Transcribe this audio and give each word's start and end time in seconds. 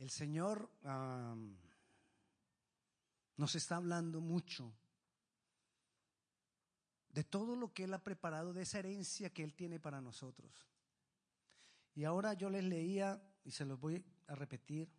El 0.00 0.08
Señor 0.08 0.70
nos 3.36 3.54
está 3.54 3.76
hablando 3.76 4.22
mucho 4.22 4.72
de 7.10 7.22
todo 7.22 7.54
lo 7.54 7.74
que 7.74 7.84
Él 7.84 7.92
ha 7.92 8.02
preparado, 8.02 8.54
de 8.54 8.62
esa 8.62 8.78
herencia 8.78 9.28
que 9.28 9.44
Él 9.44 9.52
tiene 9.52 9.78
para 9.78 10.00
nosotros. 10.00 10.50
Y 11.94 12.04
ahora 12.04 12.32
yo 12.32 12.48
les 12.48 12.64
leía, 12.64 13.22
y 13.44 13.50
se 13.50 13.66
los 13.66 13.78
voy 13.78 14.02
a 14.28 14.34
repetir, 14.34 14.90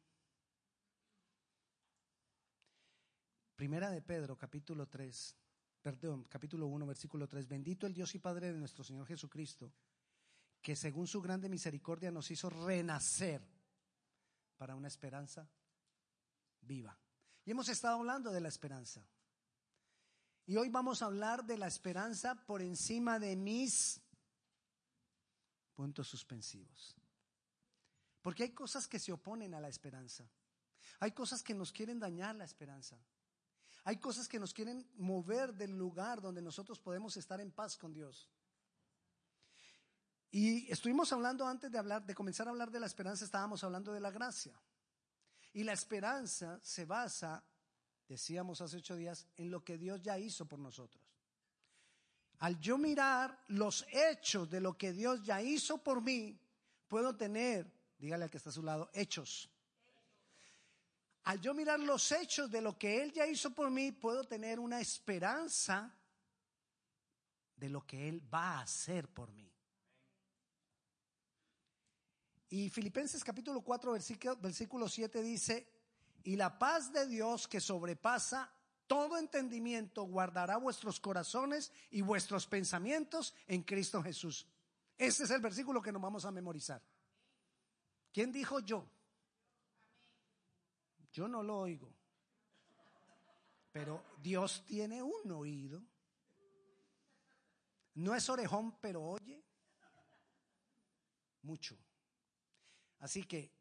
Primera 3.56 3.90
de 3.90 4.04
Pedro, 4.04 4.38
capítulo 4.38 4.88
3, 4.88 5.36
perdón, 5.82 6.26
capítulo 6.26 6.68
1, 6.68 6.86
versículo 6.86 7.28
3. 7.28 7.48
Bendito 7.48 7.88
el 7.88 7.94
Dios 7.96 8.14
y 8.14 8.20
Padre 8.20 8.54
de 8.54 8.60
nuestro 8.60 8.84
Señor 8.84 9.08
Jesucristo, 9.08 9.74
que 10.62 10.76
según 10.76 11.08
su 11.08 11.22
grande 11.22 11.50
misericordia 11.50 12.12
nos 12.12 12.30
hizo 12.30 12.52
renacer 12.52 13.61
para 14.62 14.76
una 14.76 14.90
esperanza 14.90 15.50
viva. 16.62 16.96
Y 17.44 17.50
hemos 17.50 17.68
estado 17.68 17.98
hablando 17.98 18.32
de 18.32 18.42
la 18.42 18.48
esperanza. 18.48 19.04
Y 20.46 20.56
hoy 20.56 20.70
vamos 20.70 21.02
a 21.02 21.08
hablar 21.08 21.44
de 21.46 21.58
la 21.58 21.66
esperanza 21.66 22.36
por 22.46 22.62
encima 22.62 23.18
de 23.18 23.36
mis 23.36 24.00
puntos 25.74 26.08
suspensivos. 26.08 26.96
Porque 28.22 28.44
hay 28.44 28.52
cosas 28.52 28.88
que 28.88 29.00
se 29.00 29.12
oponen 29.12 29.56
a 29.56 29.60
la 29.60 29.68
esperanza. 29.68 30.30
Hay 31.00 31.12
cosas 31.12 31.42
que 31.42 31.56
nos 31.56 31.72
quieren 31.72 32.00
dañar 32.00 32.36
la 32.36 32.46
esperanza. 32.46 33.04
Hay 33.86 33.98
cosas 33.98 34.28
que 34.28 34.38
nos 34.38 34.54
quieren 34.54 34.88
mover 34.94 35.56
del 35.56 35.72
lugar 35.72 36.22
donde 36.22 36.44
nosotros 36.44 36.80
podemos 36.80 37.18
estar 37.18 37.42
en 37.42 37.50
paz 37.50 37.78
con 37.78 37.96
Dios. 37.96 38.30
Y 40.32 40.72
estuvimos 40.72 41.12
hablando 41.12 41.46
antes 41.46 41.72
de 41.72 41.78
hablar, 41.78 42.06
de 42.06 42.16
comenzar 42.16 42.48
a 42.48 42.52
hablar 42.52 42.72
de 42.72 42.80
la 42.80 42.86
esperanza, 42.86 43.26
estábamos 43.26 43.64
hablando 43.64 43.92
de 43.92 44.00
la 44.00 44.12
gracia. 44.12 44.54
Y 45.54 45.64
la 45.64 45.74
esperanza 45.74 46.60
se 46.64 46.86
basa, 46.86 47.44
decíamos 48.08 48.62
hace 48.62 48.78
ocho 48.78 48.96
días, 48.96 49.28
en 49.36 49.52
lo 49.52 49.64
que 49.64 49.78
Dios 49.78 50.02
ya 50.02 50.18
hizo 50.18 50.46
por 50.48 50.60
nosotros. 50.60 51.04
Al 52.40 52.60
yo 52.60 52.78
mirar 52.78 53.44
los 53.50 53.86
hechos 53.92 54.50
de 54.50 54.62
lo 54.62 54.78
que 54.78 54.94
Dios 54.94 55.22
ya 55.24 55.42
hizo 55.42 55.78
por 55.78 56.02
mí, 56.02 56.40
puedo 56.88 57.16
tener, 57.16 57.72
dígale 58.00 58.24
al 58.24 58.30
que 58.30 58.38
está 58.38 58.50
a 58.50 58.54
su 58.54 58.64
lado, 58.64 58.90
hechos 58.94 59.52
al 61.24 61.40
yo 61.40 61.54
mirar 61.54 61.80
los 61.80 62.12
hechos 62.12 62.50
de 62.50 62.62
lo 62.62 62.78
que 62.78 63.02
Él 63.02 63.12
ya 63.12 63.28
hizo 63.28 63.52
por 63.52 63.70
mí, 63.70 63.92
puedo 63.92 64.24
tener 64.24 64.60
una 64.60 64.82
esperanza 64.82 65.94
de 67.56 67.70
lo 67.70 67.86
que 67.86 68.10
Él 68.10 68.34
va 68.34 68.58
a 68.58 68.62
hacer 68.62 69.08
por 69.08 69.32
mí. 69.32 69.51
Y 72.52 72.70
Filipenses 72.70 73.24
capítulo 73.24 73.62
4, 73.62 73.94
versículo, 73.94 74.36
versículo 74.36 74.90
7 74.90 75.22
dice, 75.22 75.68
y 76.24 76.36
la 76.36 76.60
paz 76.60 76.92
de 76.92 77.08
Dios 77.08 77.48
que 77.48 77.62
sobrepasa 77.62 78.52
todo 78.88 79.18
entendimiento 79.18 80.04
guardará 80.04 80.58
vuestros 80.58 81.00
corazones 81.00 81.72
y 81.92 82.02
vuestros 82.02 82.48
pensamientos 82.48 83.34
en 83.48 83.64
Cristo 83.64 84.04
Jesús. 84.04 84.46
Ese 84.98 85.24
es 85.24 85.32
el 85.32 85.40
versículo 85.40 85.82
que 85.82 85.94
nos 85.94 86.02
vamos 86.02 86.26
a 86.26 86.32
memorizar. 86.32 86.82
¿Quién 88.12 88.34
dijo 88.34 88.60
yo? 88.60 88.86
Yo 91.14 91.30
no 91.30 91.42
lo 91.42 91.58
oigo. 91.58 91.90
Pero 93.72 94.04
Dios 94.22 94.66
tiene 94.66 95.02
un 95.02 95.32
oído. 95.32 95.82
No 97.96 98.14
es 98.14 98.30
orejón, 98.30 98.76
pero 98.82 99.02
oye 99.02 99.42
mucho. 101.44 101.78
Así 103.02 103.24
que, 103.24 103.52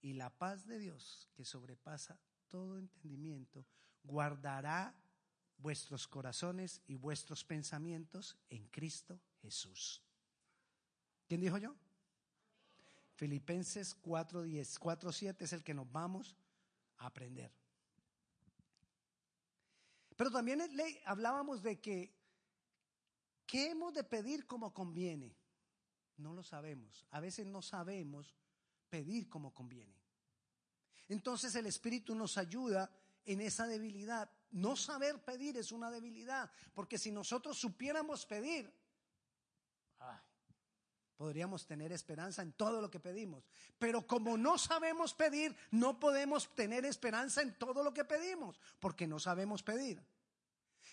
y 0.00 0.14
la 0.14 0.30
paz 0.30 0.66
de 0.66 0.78
Dios, 0.78 1.28
que 1.34 1.44
sobrepasa 1.44 2.18
todo 2.48 2.78
entendimiento, 2.78 3.64
guardará 4.02 4.94
vuestros 5.58 6.08
corazones 6.08 6.80
y 6.88 6.96
vuestros 6.96 7.44
pensamientos 7.44 8.36
en 8.50 8.66
Cristo 8.68 9.20
Jesús. 9.42 10.02
¿Quién 11.28 11.40
dijo 11.40 11.58
yo? 11.58 11.76
Filipenses 13.14 13.94
4:10, 14.02 14.78
4:7 14.80 15.42
es 15.42 15.52
el 15.52 15.62
que 15.62 15.74
nos 15.74 15.90
vamos 15.92 16.34
aprender. 16.96 17.52
Pero 20.16 20.30
también 20.30 20.62
hablábamos 21.04 21.62
de 21.62 21.78
que, 21.80 22.14
¿qué 23.46 23.70
hemos 23.70 23.92
de 23.92 24.04
pedir 24.04 24.46
como 24.46 24.72
conviene? 24.72 25.36
No 26.16 26.32
lo 26.32 26.42
sabemos. 26.42 27.06
A 27.10 27.20
veces 27.20 27.46
no 27.46 27.60
sabemos 27.60 28.34
pedir 28.92 29.26
como 29.30 29.54
conviene. 29.54 29.96
Entonces 31.08 31.54
el 31.54 31.64
Espíritu 31.64 32.14
nos 32.14 32.36
ayuda 32.36 32.90
en 33.24 33.40
esa 33.40 33.66
debilidad. 33.66 34.30
No 34.50 34.76
saber 34.76 35.24
pedir 35.24 35.56
es 35.56 35.72
una 35.72 35.90
debilidad, 35.90 36.50
porque 36.74 36.98
si 36.98 37.10
nosotros 37.10 37.58
supiéramos 37.58 38.26
pedir, 38.26 38.70
podríamos 41.16 41.66
tener 41.66 41.90
esperanza 41.90 42.42
en 42.42 42.52
todo 42.52 42.82
lo 42.82 42.90
que 42.90 43.00
pedimos. 43.00 43.48
Pero 43.78 44.06
como 44.06 44.36
no 44.36 44.58
sabemos 44.58 45.14
pedir, 45.14 45.56
no 45.70 45.98
podemos 45.98 46.54
tener 46.54 46.84
esperanza 46.84 47.40
en 47.40 47.56
todo 47.56 47.82
lo 47.82 47.94
que 47.94 48.04
pedimos, 48.04 48.60
porque 48.78 49.06
no 49.06 49.18
sabemos 49.18 49.62
pedir. 49.62 50.04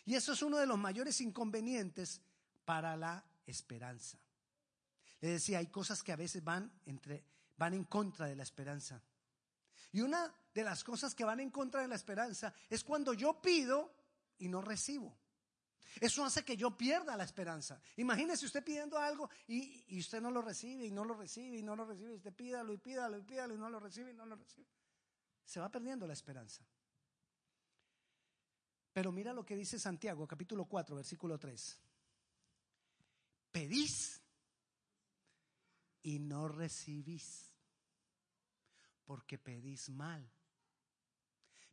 Y 0.06 0.16
eso 0.16 0.31
es 0.31 0.42
uno 0.42 0.56
de 0.56 0.68
los 0.68 0.78
mayores 0.78 1.20
inconvenientes 1.20 2.22
para 2.64 2.96
la 2.96 3.26
esperanza. 3.46 4.18
Le 5.20 5.31
decía, 5.31 5.58
hay 5.58 5.68
cosas 5.68 6.02
que 6.02 6.14
a 6.14 6.16
veces 6.16 6.42
van, 6.46 6.72
entre, 6.86 7.26
van 7.59 7.74
en 7.74 7.84
contra 7.84 8.25
de 8.25 8.36
la 8.36 8.44
esperanza. 8.44 9.03
Y 9.92 10.02
una 10.02 10.34
de 10.53 10.64
las 10.64 10.84
cosas 10.84 11.14
que 11.14 11.25
van 11.25 11.42
en 11.42 11.52
contra 11.52 11.81
de 11.81 11.88
la 11.88 11.96
esperanza 11.96 12.53
es 12.70 12.84
cuando 12.84 13.14
yo 13.14 13.42
pido 13.42 13.94
y 14.38 14.47
no 14.47 14.62
recibo. 14.62 15.16
Eso 16.00 16.24
hace 16.24 16.46
que 16.46 16.56
yo 16.56 16.78
pierda 16.78 17.18
la 17.18 17.25
esperanza. 17.25 17.81
Imagínese 17.98 18.46
usted 18.46 18.64
pidiendo 18.64 18.98
algo 18.98 19.30
y, 19.48 20.00
usted 20.00 20.22
no 20.22 20.31
lo 20.31 20.42
recibe 20.42 20.86
y 20.86 20.92
no 20.92 21.03
lo 21.03 21.16
recibe 21.16 21.58
y 21.58 21.64
no 21.64 21.75
lo 21.75 21.84
recibe. 21.84 22.14
Y 22.14 22.18
usted 22.18 22.34
pídalo 22.34 22.72
y 22.72 22.78
pídalo 22.78 23.18
y 23.18 23.24
pídalo 23.24 23.53
y 23.53 23.58
no 23.58 23.69
lo 23.69 23.80
recibe 23.80 24.12
y 24.12 24.14
no 24.14 24.25
lo 24.25 24.36
recibe. 24.36 24.68
Se 25.44 25.59
va 25.59 25.69
perdiendo 25.69 26.08
la 26.08 26.14
esperanza. 26.14 26.64
Pero 28.94 29.12
mira 29.12 29.34
lo 29.34 29.46
que 29.46 29.56
dice 29.56 29.78
Santiago, 29.80 30.28
capítulo 30.28 30.66
4, 30.66 30.96
versículo 30.96 31.38
3. 31.38 31.80
Pedís 33.52 34.22
y 36.03 36.19
no 36.19 36.48
recibís, 36.48 37.49
porque 39.09 39.40
pedís 39.40 39.90
mal. 39.90 40.24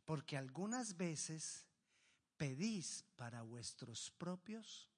Porque 0.03 0.35
algunas 0.35 0.97
veces 0.97 1.67
pedís 2.35 3.05
para 3.15 3.43
vuestros 3.43 4.09
propios 4.09 4.89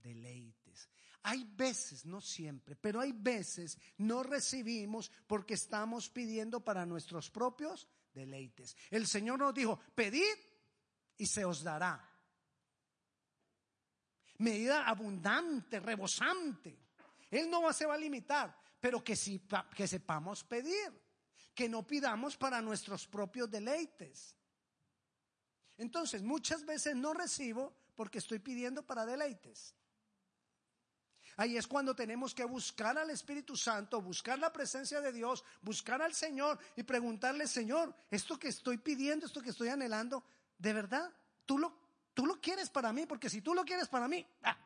deleites. 0.00 0.88
Hay 1.24 1.42
veces, 1.42 2.06
no 2.06 2.20
siempre, 2.20 2.76
pero 2.76 3.00
hay 3.00 3.10
veces 3.10 3.76
no 3.98 4.22
recibimos 4.22 5.10
porque 5.26 5.54
estamos 5.54 6.08
pidiendo 6.08 6.60
para 6.64 6.86
nuestros 6.86 7.32
propios 7.32 7.88
deleites. 8.14 8.76
El 8.88 9.08
Señor 9.08 9.40
nos 9.40 9.52
dijo, 9.52 9.80
pedid 9.92 10.38
y 11.18 11.26
se 11.26 11.44
os 11.44 11.64
dará. 11.64 12.08
Medida 14.38 14.86
abundante, 14.86 15.80
rebosante. 15.80 16.78
Él 17.28 17.50
no 17.50 17.72
se 17.72 17.86
va 17.86 17.94
a 17.94 17.98
limitar, 17.98 18.56
pero 18.78 19.02
que, 19.02 19.16
si, 19.16 19.42
que 19.74 19.88
sepamos 19.88 20.44
pedir, 20.44 21.05
que 21.56 21.68
no 21.70 21.84
pidamos 21.84 22.36
para 22.36 22.60
nuestros 22.60 23.08
propios 23.08 23.50
deleites. 23.50 24.36
Entonces, 25.78 26.22
muchas 26.22 26.64
veces 26.64 26.94
no 26.94 27.14
recibo 27.14 27.74
porque 27.96 28.18
estoy 28.18 28.38
pidiendo 28.38 28.84
para 28.84 29.06
deleites. 29.06 29.74
Ahí 31.38 31.56
es 31.56 31.66
cuando 31.66 31.96
tenemos 31.96 32.34
que 32.34 32.44
buscar 32.44 32.96
al 32.96 33.10
Espíritu 33.10 33.56
Santo, 33.56 34.00
buscar 34.02 34.38
la 34.38 34.52
presencia 34.52 35.00
de 35.00 35.12
Dios, 35.12 35.44
buscar 35.62 36.00
al 36.02 36.14
Señor 36.14 36.58
y 36.76 36.82
preguntarle, 36.82 37.46
Señor, 37.46 37.94
esto 38.10 38.38
que 38.38 38.48
estoy 38.48 38.76
pidiendo, 38.76 39.26
esto 39.26 39.40
que 39.40 39.50
estoy 39.50 39.68
anhelando, 39.68 40.24
¿de 40.58 40.72
verdad? 40.74 41.10
¿Tú 41.46 41.58
lo, 41.58 41.74
tú 42.12 42.26
lo 42.26 42.38
quieres 42.38 42.68
para 42.68 42.92
mí? 42.92 43.06
Porque 43.06 43.30
si 43.30 43.40
tú 43.40 43.54
lo 43.54 43.64
quieres 43.64 43.88
para 43.88 44.08
mí, 44.08 44.26
ah, 44.42 44.58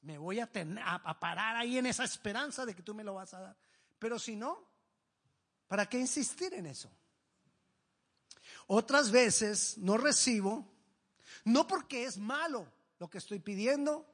me 0.00 0.16
voy 0.16 0.40
a, 0.40 0.50
a 0.84 1.20
parar 1.20 1.56
ahí 1.56 1.76
en 1.76 1.86
esa 1.86 2.04
esperanza 2.04 2.64
de 2.64 2.74
que 2.74 2.82
tú 2.82 2.94
me 2.94 3.04
lo 3.04 3.14
vas 3.14 3.34
a 3.34 3.40
dar. 3.40 3.56
Pero 3.98 4.18
si 4.18 4.36
no, 4.36 4.73
¿para 5.68 5.86
qué 5.86 5.98
insistir 5.98 6.54
en 6.54 6.66
eso? 6.66 6.90
Otras 8.66 9.10
veces 9.10 9.78
no 9.78 9.96
recibo, 9.96 10.72
no 11.44 11.66
porque 11.66 12.04
es 12.04 12.16
malo 12.18 12.66
lo 12.98 13.08
que 13.08 13.18
estoy 13.18 13.38
pidiendo, 13.38 14.06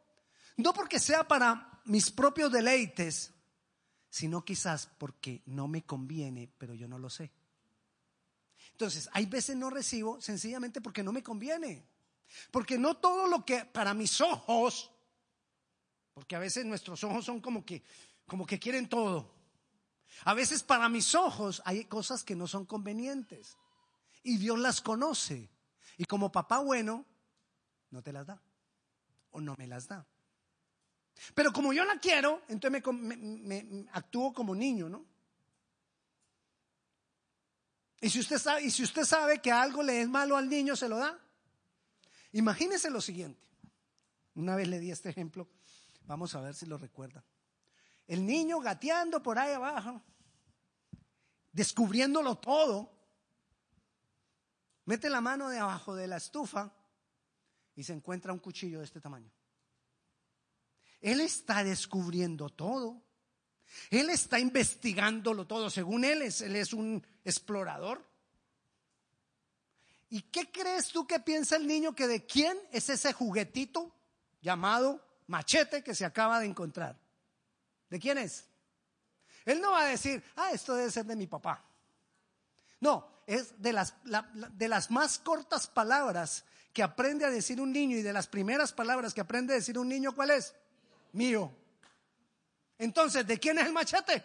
no 0.56 0.72
porque 0.72 0.98
sea 0.98 1.26
para 1.26 1.80
mis 1.84 2.10
propios 2.10 2.50
deleites, 2.50 3.32
sino 4.08 4.44
quizás 4.44 4.88
porque 4.98 5.42
no 5.46 5.68
me 5.68 5.84
conviene, 5.84 6.50
pero 6.58 6.74
yo 6.74 6.88
no 6.88 6.98
lo 6.98 7.08
sé. 7.08 7.30
Entonces, 8.72 9.08
hay 9.12 9.26
veces 9.26 9.56
no 9.56 9.70
recibo 9.70 10.20
sencillamente 10.20 10.80
porque 10.80 11.02
no 11.02 11.12
me 11.12 11.22
conviene. 11.22 11.86
Porque 12.50 12.78
no 12.78 12.96
todo 12.96 13.26
lo 13.26 13.44
que 13.44 13.64
para 13.64 13.92
mis 13.94 14.20
ojos, 14.20 14.90
porque 16.14 16.36
a 16.36 16.38
veces 16.38 16.64
nuestros 16.64 17.02
ojos 17.04 17.24
son 17.24 17.40
como 17.40 17.64
que 17.64 17.82
como 18.26 18.46
que 18.46 18.60
quieren 18.60 18.88
todo. 18.88 19.39
A 20.24 20.34
veces 20.34 20.62
para 20.62 20.88
mis 20.88 21.14
ojos 21.14 21.62
hay 21.64 21.84
cosas 21.84 22.24
que 22.24 22.36
no 22.36 22.46
son 22.46 22.66
convenientes. 22.66 23.56
Y 24.22 24.38
Dios 24.38 24.58
las 24.58 24.80
conoce. 24.80 25.50
Y 25.96 26.04
como 26.04 26.30
papá 26.30 26.58
bueno, 26.58 27.06
no 27.90 28.02
te 28.02 28.12
las 28.12 28.26
da. 28.26 28.42
O 29.30 29.40
no 29.40 29.54
me 29.56 29.66
las 29.66 29.88
da. 29.88 30.06
Pero 31.34 31.52
como 31.52 31.72
yo 31.72 31.84
la 31.84 31.98
quiero, 31.98 32.42
entonces 32.48 32.82
me, 32.92 33.86
actúo 33.92 34.32
como 34.32 34.54
niño, 34.54 34.88
¿no? 34.88 35.04
Y 38.00 38.08
si, 38.08 38.20
usted 38.20 38.38
sabe, 38.38 38.62
y 38.62 38.70
si 38.70 38.82
usted 38.82 39.04
sabe 39.04 39.42
que 39.42 39.52
algo 39.52 39.82
le 39.82 40.00
es 40.00 40.08
malo 40.08 40.36
al 40.36 40.48
niño, 40.48 40.74
se 40.74 40.88
lo 40.88 40.96
da. 40.96 41.18
Imagínese 42.32 42.90
lo 42.90 43.00
siguiente. 43.00 43.46
Una 44.34 44.56
vez 44.56 44.68
le 44.68 44.78
di 44.78 44.90
este 44.90 45.10
ejemplo, 45.10 45.48
vamos 46.06 46.34
a 46.34 46.40
ver 46.40 46.54
si 46.54 46.64
lo 46.64 46.78
recuerda. 46.78 47.22
El 48.10 48.26
niño 48.26 48.58
gateando 48.58 49.22
por 49.22 49.38
ahí 49.38 49.52
abajo, 49.52 50.02
descubriéndolo 51.52 52.38
todo, 52.38 52.92
mete 54.86 55.08
la 55.08 55.20
mano 55.20 55.48
de 55.48 55.60
abajo 55.60 55.94
de 55.94 56.08
la 56.08 56.16
estufa 56.16 56.74
y 57.76 57.84
se 57.84 57.92
encuentra 57.92 58.32
un 58.32 58.40
cuchillo 58.40 58.80
de 58.80 58.86
este 58.86 59.00
tamaño. 59.00 59.30
Él 61.00 61.20
está 61.20 61.62
descubriendo 61.62 62.48
todo. 62.48 63.00
Él 63.90 64.10
está 64.10 64.40
investigándolo 64.40 65.46
todo. 65.46 65.70
Según 65.70 66.04
él, 66.04 66.22
es, 66.22 66.40
él 66.40 66.56
es 66.56 66.72
un 66.72 67.06
explorador. 67.24 68.04
¿Y 70.08 70.22
qué 70.22 70.50
crees 70.50 70.88
tú 70.88 71.06
que 71.06 71.20
piensa 71.20 71.54
el 71.54 71.68
niño 71.68 71.94
que 71.94 72.08
de 72.08 72.26
quién 72.26 72.58
es 72.72 72.88
ese 72.88 73.12
juguetito 73.12 73.94
llamado 74.42 75.00
machete 75.28 75.84
que 75.84 75.94
se 75.94 76.04
acaba 76.04 76.40
de 76.40 76.46
encontrar? 76.46 76.98
¿De 77.90 77.98
quién 77.98 78.18
es? 78.18 78.46
Él 79.44 79.60
no 79.60 79.72
va 79.72 79.82
a 79.82 79.86
decir, 79.86 80.22
ah, 80.36 80.50
esto 80.52 80.74
debe 80.74 80.90
ser 80.90 81.04
de 81.04 81.16
mi 81.16 81.26
papá. 81.26 81.64
No, 82.80 83.22
es 83.26 83.60
de 83.60 83.72
las, 83.72 83.94
de 84.04 84.68
las 84.68 84.90
más 84.90 85.18
cortas 85.18 85.66
palabras 85.66 86.44
que 86.72 86.82
aprende 86.82 87.24
a 87.24 87.30
decir 87.30 87.60
un 87.60 87.72
niño 87.72 87.96
y 87.96 88.02
de 88.02 88.12
las 88.12 88.28
primeras 88.28 88.72
palabras 88.72 89.12
que 89.12 89.20
aprende 89.20 89.52
a 89.52 89.56
decir 89.56 89.78
un 89.78 89.88
niño, 89.88 90.14
¿cuál 90.14 90.30
es? 90.30 90.54
Mío. 91.12 91.52
Entonces, 92.78 93.26
¿de 93.26 93.38
quién 93.38 93.58
es 93.58 93.66
el 93.66 93.72
machete? 93.72 94.24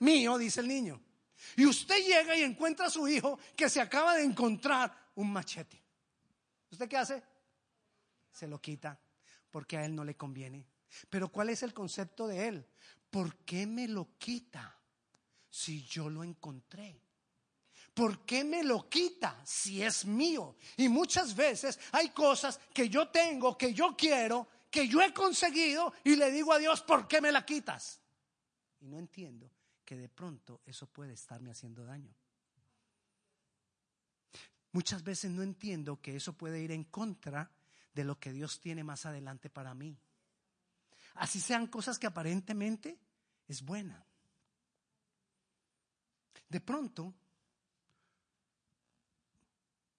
Mío, 0.00 0.38
dice 0.38 0.60
el 0.60 0.68
niño. 0.68 1.00
Y 1.56 1.66
usted 1.66 1.96
llega 1.98 2.36
y 2.36 2.42
encuentra 2.42 2.86
a 2.86 2.90
su 2.90 3.06
hijo 3.06 3.38
que 3.54 3.68
se 3.68 3.80
acaba 3.80 4.14
de 4.14 4.24
encontrar 4.24 5.10
un 5.14 5.32
machete. 5.32 5.80
¿Usted 6.70 6.88
qué 6.88 6.96
hace? 6.96 7.22
Se 8.32 8.48
lo 8.48 8.60
quita 8.60 8.98
porque 9.50 9.76
a 9.76 9.84
él 9.84 9.94
no 9.94 10.04
le 10.04 10.16
conviene. 10.16 10.66
Pero 11.10 11.30
¿cuál 11.30 11.50
es 11.50 11.62
el 11.62 11.72
concepto 11.72 12.26
de 12.26 12.48
él? 12.48 12.66
¿Por 13.10 13.36
qué 13.44 13.66
me 13.66 13.88
lo 13.88 14.16
quita 14.18 14.78
si 15.48 15.84
yo 15.84 16.08
lo 16.10 16.24
encontré? 16.24 17.00
¿Por 17.94 18.24
qué 18.26 18.42
me 18.42 18.64
lo 18.64 18.88
quita 18.88 19.40
si 19.46 19.82
es 19.82 20.04
mío? 20.04 20.56
Y 20.76 20.88
muchas 20.88 21.34
veces 21.34 21.78
hay 21.92 22.10
cosas 22.10 22.58
que 22.72 22.88
yo 22.88 23.08
tengo, 23.08 23.56
que 23.56 23.72
yo 23.72 23.94
quiero, 23.96 24.48
que 24.68 24.88
yo 24.88 25.00
he 25.00 25.14
conseguido 25.14 25.92
y 26.02 26.16
le 26.16 26.32
digo 26.32 26.52
a 26.52 26.58
Dios, 26.58 26.82
¿por 26.82 27.06
qué 27.06 27.20
me 27.20 27.30
la 27.30 27.46
quitas? 27.46 28.00
Y 28.80 28.88
no 28.88 28.98
entiendo 28.98 29.48
que 29.84 29.96
de 29.96 30.08
pronto 30.08 30.60
eso 30.66 30.86
puede 30.86 31.12
estarme 31.12 31.52
haciendo 31.52 31.84
daño. 31.84 32.12
Muchas 34.72 35.04
veces 35.04 35.30
no 35.30 35.42
entiendo 35.42 36.00
que 36.00 36.16
eso 36.16 36.32
puede 36.32 36.60
ir 36.60 36.72
en 36.72 36.82
contra 36.82 37.52
de 37.94 38.02
lo 38.02 38.18
que 38.18 38.32
Dios 38.32 38.58
tiene 38.60 38.82
más 38.82 39.06
adelante 39.06 39.48
para 39.48 39.72
mí. 39.72 39.96
Así 41.14 41.40
sean 41.40 41.66
cosas 41.68 41.98
que 41.98 42.06
aparentemente 42.06 42.98
es 43.46 43.62
buena. 43.62 44.04
De 46.48 46.60
pronto, 46.60 47.14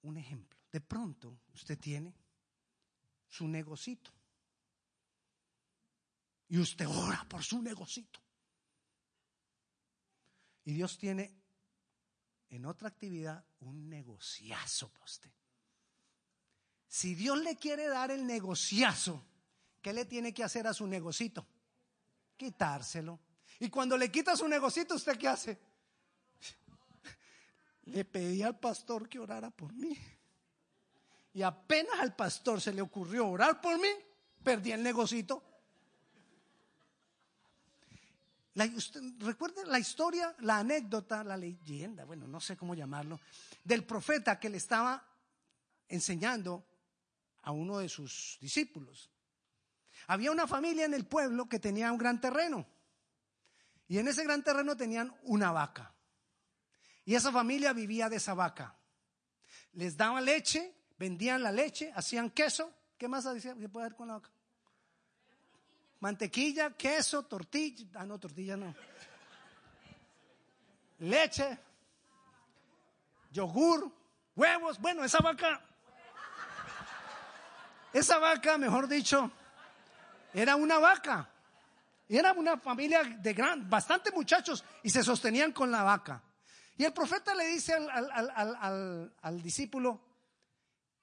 un 0.04 0.18
ejemplo, 0.18 0.58
de 0.72 0.82
pronto 0.82 1.40
usted 1.54 1.80
tiene 1.80 2.14
su 3.28 3.48
negocito 3.48 4.12
y 6.48 6.60
usted 6.60 6.88
ora 6.88 7.26
por 7.28 7.44
su 7.44 7.62
negocito. 7.62 8.22
Y 10.64 10.74
Dios 10.74 10.98
tiene 10.98 11.36
en 12.50 12.66
otra 12.66 12.88
actividad 12.88 13.46
un 13.60 13.90
negociazo 13.90 14.90
para 14.90 15.06
usted. 15.06 15.32
Si 16.88 17.16
Dios 17.16 17.40
le 17.40 17.58
quiere 17.58 17.88
dar 17.88 18.12
el 18.12 18.26
negociazo, 18.26 19.26
¿qué 19.86 19.94
le 19.94 20.06
tiene 20.06 20.34
que 20.34 20.44
hacer 20.44 20.66
a 20.66 20.74
su 20.74 20.88
negocito? 20.88 21.46
Quitárselo. 22.36 23.20
Y 23.60 23.70
cuando 23.70 23.96
le 23.96 24.12
quita 24.12 24.36
su 24.36 24.48
negocito, 24.48 24.96
¿usted 24.96 25.16
qué 25.16 25.28
hace? 25.28 25.60
Le 27.84 28.04
pedí 28.04 28.42
al 28.42 28.58
pastor 28.58 29.08
que 29.08 29.20
orara 29.20 29.52
por 29.52 29.72
mí. 29.74 29.96
Y 31.36 31.44
apenas 31.44 32.00
al 32.00 32.16
pastor 32.16 32.60
se 32.60 32.74
le 32.74 32.82
ocurrió 32.82 33.28
orar 33.28 33.62
por 33.62 33.80
mí, 33.80 33.90
perdí 34.44 34.72
el 34.72 34.82
negocito. 34.82 35.44
recuerden 39.20 39.70
la 39.70 39.78
historia, 39.78 40.36
la 40.40 40.58
anécdota, 40.58 41.24
la 41.24 41.38
leyenda, 41.38 42.06
bueno, 42.06 42.28
no 42.28 42.40
sé 42.40 42.58
cómo 42.58 42.74
llamarlo, 42.74 43.20
del 43.64 43.84
profeta 43.84 44.40
que 44.40 44.50
le 44.50 44.58
estaba 44.58 45.06
enseñando 45.88 46.66
a 47.44 47.52
uno 47.52 47.78
de 47.78 47.88
sus 47.88 48.40
discípulos. 48.42 49.12
Había 50.08 50.32
una 50.32 50.48
familia 50.48 50.86
en 50.86 50.94
el 50.94 51.06
pueblo 51.06 51.48
que 51.48 51.60
tenía 51.60 51.92
un 51.92 51.98
gran 51.98 52.20
terreno. 52.22 52.66
Y 53.88 54.00
en 54.00 54.08
ese 54.08 54.24
gran 54.24 54.44
terreno 54.44 54.76
tenían 54.76 55.16
una 55.24 55.52
vaca. 55.52 55.94
Y 57.06 57.16
esa 57.16 57.32
familia 57.32 57.74
vivía 57.74 58.10
de 58.10 58.18
esa 58.18 58.34
vaca. 58.34 58.76
Les 59.74 59.96
daba 59.96 60.22
leche, 60.22 60.74
vendían 60.98 61.44
la 61.44 61.52
leche, 61.52 61.92
hacían 61.96 62.30
queso. 62.32 62.74
¿Qué 62.98 63.08
más 63.08 63.24
se 63.24 63.56
puede 63.70 63.86
hacer 63.86 63.98
con 63.98 64.08
la 64.08 64.16
vaca? 64.16 64.32
mantequilla, 66.06 66.70
queso, 66.78 67.24
tortilla. 67.24 67.86
Ah, 67.96 68.06
no, 68.06 68.20
tortilla 68.20 68.56
no. 68.56 68.76
Leche, 71.00 71.58
yogur, 73.32 73.92
huevos. 74.36 74.80
Bueno, 74.80 75.04
esa 75.04 75.18
vaca, 75.20 75.62
esa 77.92 78.20
vaca, 78.20 78.58
mejor 78.60 78.88
dicho, 78.88 79.32
era 80.36 80.58
una 80.58 80.80
vaca. 80.80 81.30
Era 82.08 82.34
una 82.34 82.58
familia 82.58 83.04
de 83.04 83.34
gran, 83.34 83.70
bastante 83.70 84.12
muchachos 84.12 84.64
y 84.84 84.90
se 84.90 85.02
sostenían 85.02 85.54
con 85.54 85.72
la 85.72 85.82
vaca. 85.84 86.22
Y 86.78 86.84
el 86.84 86.94
profeta 86.94 87.34
le 87.34 87.48
dice 87.48 87.74
al, 87.74 89.16
al 89.22 89.42
discípulo, 89.42 90.02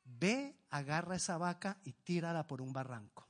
ve, 0.05 0.55
agarra 0.69 1.17
esa 1.17 1.39
vaca 1.39 1.79
y 1.85 1.93
tírala 1.93 2.47
por 2.47 2.61
un 2.61 2.73
barranco. 2.73 3.27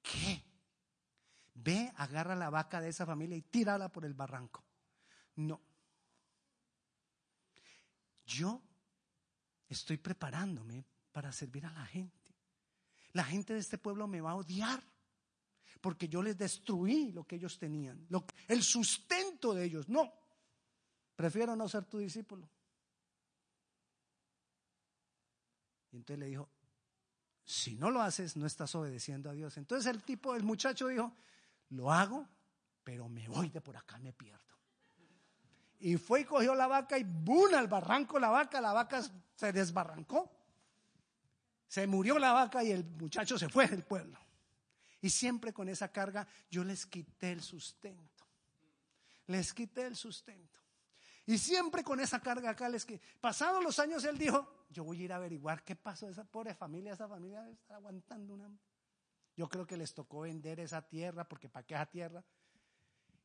¿Qué? 0.00 0.42
Ve, 1.54 1.92
agarra 1.96 2.36
la 2.36 2.48
vaca 2.48 2.80
de 2.80 2.90
esa 2.90 3.04
familia 3.04 3.36
y 3.36 3.42
tírala 3.42 3.90
por 3.90 4.04
el 4.04 4.14
barranco. 4.14 4.64
No. 5.34 5.60
Yo 8.24 8.62
estoy 9.68 9.96
preparándome 9.96 10.84
para 11.10 11.32
servir 11.32 11.66
a 11.66 11.72
la 11.72 11.84
gente. 11.84 12.25
La 13.16 13.24
gente 13.24 13.54
de 13.54 13.60
este 13.60 13.78
pueblo 13.78 14.06
me 14.06 14.20
va 14.20 14.32
a 14.32 14.34
odiar 14.34 14.82
porque 15.80 16.06
yo 16.06 16.22
les 16.22 16.36
destruí 16.36 17.12
lo 17.12 17.24
que 17.26 17.36
ellos 17.36 17.58
tenían, 17.58 18.06
el 18.46 18.62
sustento 18.62 19.54
de 19.54 19.64
ellos. 19.64 19.88
No, 19.88 20.12
prefiero 21.14 21.56
no 21.56 21.66
ser 21.66 21.86
tu 21.86 21.96
discípulo. 21.96 22.46
Y 25.92 25.96
entonces 25.96 26.18
le 26.18 26.26
dijo, 26.26 26.50
si 27.42 27.74
no 27.76 27.90
lo 27.90 28.02
haces, 28.02 28.36
no 28.36 28.44
estás 28.44 28.74
obedeciendo 28.74 29.30
a 29.30 29.32
Dios. 29.32 29.56
Entonces 29.56 29.90
el 29.90 30.02
tipo, 30.02 30.34
el 30.34 30.42
muchacho 30.42 30.88
dijo, 30.88 31.16
lo 31.70 31.90
hago, 31.90 32.28
pero 32.84 33.08
me 33.08 33.26
voy 33.28 33.48
de 33.48 33.62
por 33.62 33.78
acá, 33.78 33.96
me 33.98 34.12
pierdo. 34.12 34.44
Y 35.78 35.96
fue 35.96 36.20
y 36.20 36.24
cogió 36.24 36.54
la 36.54 36.66
vaca 36.66 36.98
y 36.98 37.04
¡bum! 37.04 37.54
al 37.54 37.66
barranco 37.66 38.18
la 38.18 38.28
vaca, 38.28 38.60
la 38.60 38.74
vaca 38.74 39.02
se 39.36 39.52
desbarrancó. 39.54 40.30
Se 41.66 41.86
murió 41.86 42.18
la 42.18 42.32
vaca 42.32 42.62
y 42.62 42.70
el 42.70 42.84
muchacho 42.84 43.38
se 43.38 43.48
fue 43.48 43.66
del 43.66 43.82
pueblo. 43.82 44.18
Y 45.00 45.10
siempre 45.10 45.52
con 45.52 45.68
esa 45.68 45.92
carga 45.92 46.26
yo 46.50 46.64
les 46.64 46.86
quité 46.86 47.32
el 47.32 47.42
sustento. 47.42 48.24
Les 49.26 49.52
quité 49.52 49.86
el 49.86 49.96
sustento. 49.96 50.60
Y 51.26 51.38
siempre 51.38 51.82
con 51.82 51.98
esa 51.98 52.20
carga 52.20 52.50
acá 52.50 52.68
les 52.68 52.86
que 52.86 53.00
pasados 53.20 53.62
los 53.62 53.78
años 53.80 54.04
él 54.04 54.16
dijo, 54.16 54.64
yo 54.70 54.84
voy 54.84 55.00
a 55.00 55.04
ir 55.04 55.12
a 55.12 55.16
averiguar 55.16 55.64
qué 55.64 55.74
pasó 55.74 56.08
esa 56.08 56.24
pobre 56.24 56.54
familia, 56.54 56.92
esa 56.92 57.08
familia 57.08 57.48
está 57.50 57.76
aguantando 57.76 58.34
una 58.34 58.48
Yo 59.36 59.48
creo 59.48 59.66
que 59.66 59.76
les 59.76 59.92
tocó 59.92 60.20
vender 60.20 60.60
esa 60.60 60.82
tierra 60.82 61.28
porque 61.28 61.48
para 61.48 61.66
qué 61.66 61.74
esa 61.74 61.86
tierra. 61.86 62.24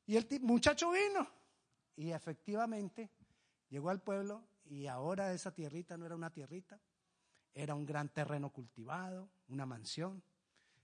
Y 0.08 0.18
el 0.18 0.28
muchacho 0.42 0.92
vino 0.92 1.28
y 1.96 2.12
efectivamente 2.12 3.12
llegó 3.70 3.92
al 3.92 4.02
pueblo 4.02 4.44
y 4.66 4.88
ahora 4.88 5.32
esa 5.34 5.54
tierrita 5.54 5.96
no 5.98 6.06
era 6.06 6.16
una 6.16 6.32
tierrita, 6.32 6.80
era 7.54 7.76
un 7.76 7.86
gran 7.86 8.10
terreno 8.10 8.50
cultivado, 8.50 9.30
una 9.48 9.66
mansión. 9.66 10.24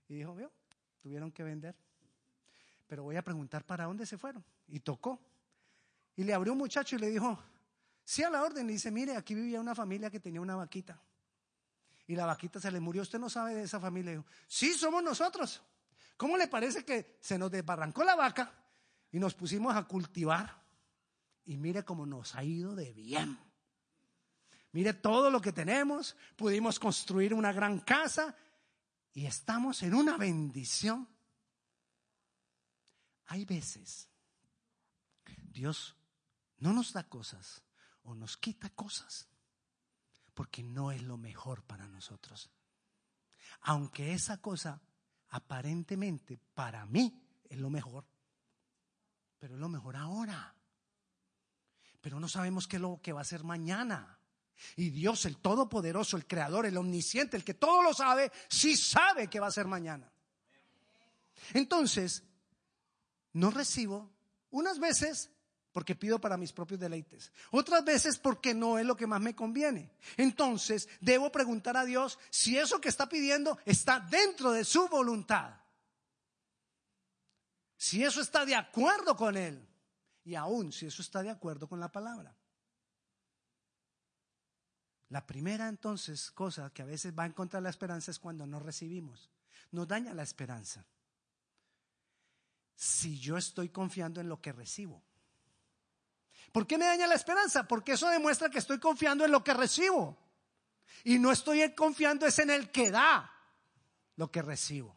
Y 0.08 0.16
dijo, 0.16 0.34
vio, 0.34 0.52
tuvieron 1.00 1.32
que 1.32 1.42
vender. 1.42 1.76
Pero 2.86 3.02
voy 3.02 3.16
a 3.16 3.22
preguntar 3.22 3.64
para 3.64 3.84
dónde 3.84 4.06
se 4.06 4.18
fueron. 4.18 4.44
y 4.66 4.80
tocó. 4.80 5.20
Y 6.16 6.24
le 6.24 6.34
abrió 6.34 6.52
un 6.52 6.58
muchacho 6.58 6.96
y 6.96 6.98
le 6.98 7.10
dijo, 7.10 7.38
sí 8.04 8.22
a 8.22 8.30
la 8.30 8.42
orden. 8.42 8.68
Y 8.68 8.74
dice, 8.74 8.90
mire, 8.90 9.16
aquí 9.16 9.34
vivía 9.34 9.60
una 9.60 9.74
familia 9.74 10.10
que 10.10 10.20
tenía 10.20 10.40
una 10.40 10.56
vaquita. 10.56 11.00
Y 12.06 12.16
la 12.16 12.26
vaquita 12.26 12.60
se 12.60 12.70
le 12.70 12.80
murió. 12.80 13.02
¿Usted 13.02 13.18
no 13.18 13.28
sabe 13.28 13.54
de 13.54 13.62
esa 13.62 13.78
familia? 13.78 14.12
Dijo, 14.12 14.26
sí, 14.46 14.72
somos 14.72 15.02
nosotros. 15.02 15.62
¿Cómo 16.16 16.36
le 16.36 16.48
parece 16.48 16.84
que 16.84 17.18
se 17.20 17.38
nos 17.38 17.50
desbarrancó 17.50 18.02
la 18.02 18.16
vaca 18.16 18.52
y 19.12 19.18
nos 19.18 19.34
pusimos 19.34 19.76
a 19.76 19.84
cultivar? 19.84 20.62
Y 21.44 21.56
mire 21.56 21.84
cómo 21.84 22.04
nos 22.04 22.34
ha 22.34 22.42
ido 22.42 22.74
de 22.74 22.92
bien. 22.92 23.38
Mire 24.72 24.94
todo 24.94 25.30
lo 25.30 25.40
que 25.40 25.52
tenemos. 25.52 26.16
Pudimos 26.36 26.78
construir 26.78 27.34
una 27.34 27.52
gran 27.52 27.80
casa 27.80 28.36
y 29.12 29.26
estamos 29.26 29.82
en 29.82 29.94
una 29.94 30.16
bendición. 30.16 31.08
Hay 33.26 33.44
veces 33.44 34.08
Dios 35.58 35.96
no 36.58 36.72
nos 36.72 36.92
da 36.92 37.04
cosas 37.08 37.62
o 38.04 38.14
nos 38.14 38.36
quita 38.36 38.70
cosas 38.70 39.28
porque 40.34 40.62
no 40.62 40.92
es 40.92 41.02
lo 41.02 41.16
mejor 41.16 41.64
para 41.64 41.88
nosotros. 41.88 42.50
Aunque 43.62 44.12
esa 44.12 44.40
cosa 44.40 44.80
aparentemente 45.30 46.38
para 46.54 46.86
mí 46.86 47.20
es 47.44 47.58
lo 47.58 47.70
mejor, 47.70 48.06
pero 49.38 49.54
es 49.54 49.60
lo 49.60 49.68
mejor 49.68 49.96
ahora. 49.96 50.54
Pero 52.00 52.20
no 52.20 52.28
sabemos 52.28 52.68
qué 52.68 52.76
es 52.76 52.82
lo 52.82 53.00
que 53.02 53.12
va 53.12 53.22
a 53.22 53.24
ser 53.24 53.42
mañana. 53.42 54.17
Y 54.76 54.90
Dios, 54.90 55.24
el 55.24 55.38
Todopoderoso, 55.38 56.16
el 56.16 56.26
Creador, 56.26 56.66
el 56.66 56.76
Omnisciente, 56.76 57.36
el 57.36 57.44
que 57.44 57.54
todo 57.54 57.82
lo 57.82 57.94
sabe, 57.94 58.30
sí 58.48 58.76
sabe 58.76 59.28
qué 59.28 59.40
va 59.40 59.48
a 59.48 59.52
ser 59.52 59.66
mañana. 59.66 60.10
Entonces, 61.54 62.22
no 63.32 63.50
recibo 63.50 64.10
unas 64.50 64.78
veces 64.78 65.30
porque 65.72 65.94
pido 65.94 66.20
para 66.20 66.36
mis 66.36 66.52
propios 66.52 66.80
deleites. 66.80 67.30
Otras 67.50 67.84
veces 67.84 68.18
porque 68.18 68.54
no 68.54 68.78
es 68.78 68.86
lo 68.86 68.96
que 68.96 69.06
más 69.06 69.20
me 69.20 69.36
conviene. 69.36 69.90
Entonces, 70.16 70.88
debo 71.00 71.30
preguntar 71.30 71.76
a 71.76 71.84
Dios 71.84 72.18
si 72.30 72.58
eso 72.58 72.80
que 72.80 72.88
está 72.88 73.08
pidiendo 73.08 73.58
está 73.64 74.00
dentro 74.00 74.50
de 74.50 74.64
su 74.64 74.88
voluntad. 74.88 75.54
Si 77.76 78.02
eso 78.02 78.20
está 78.20 78.44
de 78.44 78.56
acuerdo 78.56 79.16
con 79.16 79.36
Él. 79.36 79.64
Y 80.24 80.34
aún 80.34 80.72
si 80.72 80.86
eso 80.86 81.00
está 81.00 81.22
de 81.22 81.30
acuerdo 81.30 81.68
con 81.68 81.78
la 81.78 81.92
palabra. 81.92 82.34
La 85.10 85.26
primera 85.26 85.68
entonces 85.68 86.30
cosa 86.30 86.70
que 86.70 86.82
a 86.82 86.86
veces 86.86 87.14
va 87.18 87.24
en 87.24 87.32
contra 87.32 87.58
de 87.58 87.64
la 87.64 87.70
esperanza 87.70 88.10
es 88.10 88.18
cuando 88.18 88.46
no 88.46 88.60
recibimos. 88.60 89.30
Nos 89.70 89.88
daña 89.88 90.12
la 90.12 90.22
esperanza. 90.22 90.84
Si 92.74 93.18
yo 93.18 93.36
estoy 93.36 93.70
confiando 93.70 94.20
en 94.20 94.28
lo 94.28 94.40
que 94.40 94.52
recibo. 94.52 95.02
¿Por 96.52 96.66
qué 96.66 96.78
me 96.78 96.86
daña 96.86 97.06
la 97.06 97.14
esperanza? 97.14 97.66
Porque 97.66 97.92
eso 97.92 98.08
demuestra 98.08 98.50
que 98.50 98.58
estoy 98.58 98.78
confiando 98.78 99.24
en 99.24 99.32
lo 99.32 99.42
que 99.42 99.54
recibo. 99.54 100.16
Y 101.04 101.18
no 101.18 101.32
estoy 101.32 101.74
confiando 101.74 102.26
es 102.26 102.38
en 102.38 102.50
el 102.50 102.70
que 102.70 102.90
da 102.90 103.30
lo 104.16 104.30
que 104.30 104.42
recibo. 104.42 104.96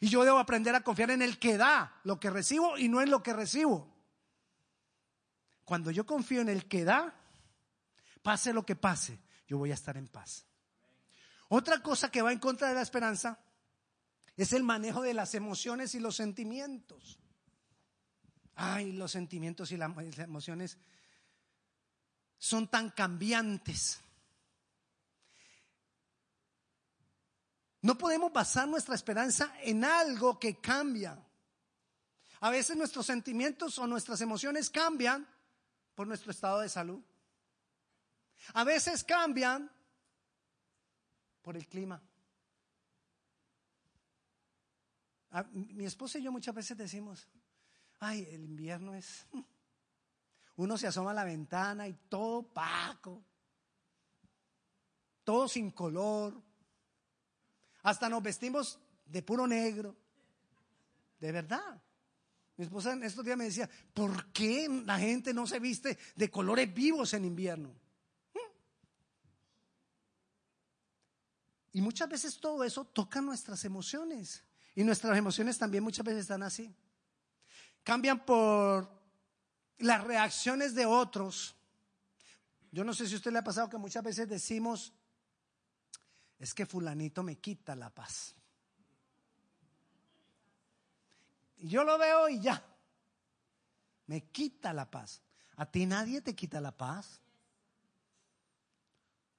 Y 0.00 0.08
yo 0.08 0.24
debo 0.24 0.38
aprender 0.38 0.74
a 0.74 0.82
confiar 0.82 1.10
en 1.10 1.22
el 1.22 1.38
que 1.38 1.56
da 1.56 2.00
lo 2.04 2.20
que 2.20 2.30
recibo 2.30 2.78
y 2.78 2.88
no 2.88 3.00
en 3.00 3.10
lo 3.10 3.22
que 3.22 3.32
recibo. 3.32 3.88
Cuando 5.64 5.90
yo 5.90 6.06
confío 6.06 6.40
en 6.40 6.48
el 6.48 6.66
que 6.66 6.84
da, 6.84 7.14
pase 8.22 8.52
lo 8.52 8.64
que 8.64 8.76
pase, 8.76 9.18
yo 9.50 9.58
voy 9.58 9.72
a 9.72 9.74
estar 9.74 9.96
en 9.96 10.06
paz. 10.06 10.46
Otra 11.48 11.82
cosa 11.82 12.08
que 12.08 12.22
va 12.22 12.30
en 12.30 12.38
contra 12.38 12.68
de 12.68 12.74
la 12.74 12.82
esperanza 12.82 13.40
es 14.36 14.52
el 14.52 14.62
manejo 14.62 15.02
de 15.02 15.12
las 15.12 15.34
emociones 15.34 15.92
y 15.96 15.98
los 15.98 16.14
sentimientos. 16.14 17.18
Ay, 18.54 18.92
los 18.92 19.10
sentimientos 19.10 19.72
y 19.72 19.76
las 19.76 19.90
emociones 20.20 20.78
son 22.38 22.68
tan 22.68 22.90
cambiantes. 22.90 23.98
No 27.82 27.98
podemos 27.98 28.32
basar 28.32 28.68
nuestra 28.68 28.94
esperanza 28.94 29.52
en 29.62 29.84
algo 29.84 30.38
que 30.38 30.60
cambia. 30.60 31.18
A 32.38 32.50
veces 32.50 32.76
nuestros 32.76 33.06
sentimientos 33.06 33.80
o 33.80 33.86
nuestras 33.88 34.20
emociones 34.20 34.70
cambian 34.70 35.26
por 35.96 36.06
nuestro 36.06 36.30
estado 36.30 36.60
de 36.60 36.68
salud. 36.68 37.02
A 38.54 38.64
veces 38.64 39.04
cambian 39.04 39.70
por 41.42 41.56
el 41.56 41.66
clima. 41.66 42.02
mi 45.52 45.84
esposa 45.84 46.18
y 46.18 46.22
yo 46.22 46.32
muchas 46.32 46.54
veces 46.54 46.76
decimos, 46.76 47.28
Ay, 48.00 48.26
el 48.32 48.44
invierno 48.44 48.94
es... 48.94 49.26
Uno 50.56 50.76
se 50.76 50.86
asoma 50.86 51.12
a 51.12 51.14
la 51.14 51.24
ventana 51.24 51.86
y 51.88 51.94
todo 52.08 52.38
opaco, 52.38 53.22
todo 55.24 55.48
sin 55.48 55.70
color. 55.70 56.34
Hasta 57.82 58.08
nos 58.10 58.22
vestimos 58.22 58.78
de 59.06 59.22
puro 59.22 59.46
negro. 59.46 59.96
De 61.18 61.32
verdad. 61.32 61.80
Mi 62.56 62.64
esposa 62.64 62.92
en 62.92 63.02
estos 63.04 63.24
días 63.24 63.38
me 63.38 63.44
decía, 63.44 63.70
¿por 63.94 64.32
qué 64.32 64.68
la 64.84 64.98
gente 64.98 65.32
no 65.32 65.46
se 65.46 65.60
viste 65.60 65.98
de 66.14 66.30
colores 66.30 66.72
vivos 66.74 67.14
en 67.14 67.24
invierno? 67.24 67.74
Y 71.72 71.80
muchas 71.80 72.08
veces 72.08 72.38
todo 72.38 72.64
eso 72.64 72.84
toca 72.84 73.20
nuestras 73.20 73.64
emociones. 73.64 74.42
Y 74.74 74.84
nuestras 74.84 75.16
emociones 75.16 75.58
también 75.58 75.84
muchas 75.84 76.04
veces 76.04 76.22
están 76.22 76.42
así 76.42 76.74
cambian 77.82 78.24
por 78.24 78.88
las 79.78 80.04
reacciones 80.04 80.74
de 80.74 80.86
otros. 80.86 81.54
Yo 82.70 82.84
no 82.84 82.94
sé 82.94 83.06
si 83.06 83.14
a 83.14 83.16
usted 83.16 83.32
le 83.32 83.38
ha 83.38 83.44
pasado 83.44 83.68
que 83.68 83.78
muchas 83.78 84.04
veces 84.04 84.28
decimos, 84.28 84.92
es 86.38 86.54
que 86.54 86.66
fulanito 86.66 87.22
me 87.22 87.36
quita 87.38 87.74
la 87.74 87.90
paz. 87.90 88.34
Y 91.58 91.68
yo 91.68 91.84
lo 91.84 91.98
veo 91.98 92.28
y 92.28 92.40
ya, 92.40 92.62
me 94.06 94.22
quita 94.30 94.72
la 94.72 94.90
paz. 94.90 95.20
A 95.56 95.66
ti 95.66 95.84
nadie 95.84 96.22
te 96.22 96.34
quita 96.34 96.60
la 96.60 96.72
paz. 96.72 97.20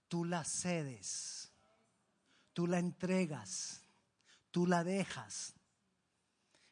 Tú 0.07 0.25
la 0.25 0.43
cedes, 0.43 1.40
tú 2.53 2.67
la 2.67 2.79
entregas, 2.79 3.81
tú 4.51 4.67
la 4.67 4.83
dejas 4.83 5.53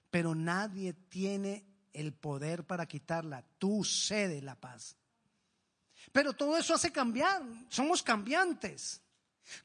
pero 0.10 0.34
nadie 0.36 0.94
tiene 0.94 1.66
el 1.94 2.14
poder 2.14 2.66
para 2.66 2.88
quitarla. 2.88 3.44
Tú 3.58 3.84
cede 3.84 4.42
la 4.42 4.56
paz. 4.56 4.96
Pero 6.12 6.34
todo 6.34 6.58
eso 6.58 6.74
hace 6.74 6.92
cambiar. 6.92 7.44
Somos 7.70 8.02
cambiantes. 8.02 9.02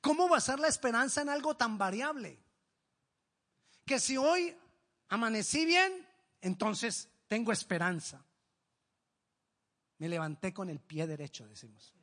¿Cómo 0.01 0.29
basar 0.29 0.59
la 0.59 0.69
esperanza 0.69 1.23
en 1.23 1.29
algo 1.29 1.57
tan 1.57 1.79
variable? 1.79 2.39
Que 3.85 4.01
si 4.01 4.17
hoy 4.17 4.55
amanecí 5.09 5.65
bien, 5.65 6.07
entonces 6.41 7.09
tengo 7.29 7.53
esperanza. 7.53 8.23
Me 9.99 10.09
levanté 10.09 10.53
con 10.53 10.69
el 10.69 10.81
pie 10.81 11.07
derecho, 11.07 11.47
decimos. 11.47 11.95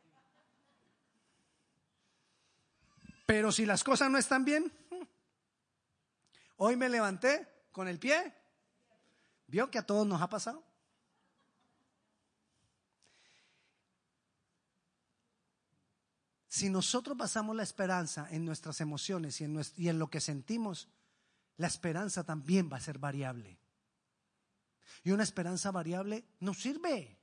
Pero 3.32 3.50
si 3.50 3.66
las 3.66 3.82
cosas 3.82 4.12
no 4.12 4.18
están 4.18 4.44
bien, 4.44 4.70
hoy 6.58 6.76
me 6.76 6.90
levanté 6.90 7.48
con 7.72 7.88
el 7.88 7.98
pie. 7.98 8.36
¿Vio 9.48 9.72
que 9.72 9.78
a 9.78 9.86
todos 9.86 10.06
nos 10.06 10.22
ha 10.22 10.28
pasado? 10.28 10.62
Si 16.50 16.70
nosotros 16.70 17.16
basamos 17.16 17.56
la 17.56 17.64
esperanza 17.64 18.28
en 18.32 18.44
nuestras 18.44 18.82
emociones 18.82 19.40
y 19.40 19.46
en, 19.88 19.98
lo 19.98 20.10
que 20.10 20.20
sentimos, 20.20 20.90
la 21.56 21.68
esperanza 21.68 22.26
también 22.26 22.70
va 22.70 22.76
a 22.76 22.82
ser 22.82 23.00
variable. 23.00 23.58
Y 25.06 25.12
una 25.12 25.24
esperanza 25.24 25.72
variable 25.72 26.26
no 26.42 26.54
sirve. 26.54 27.18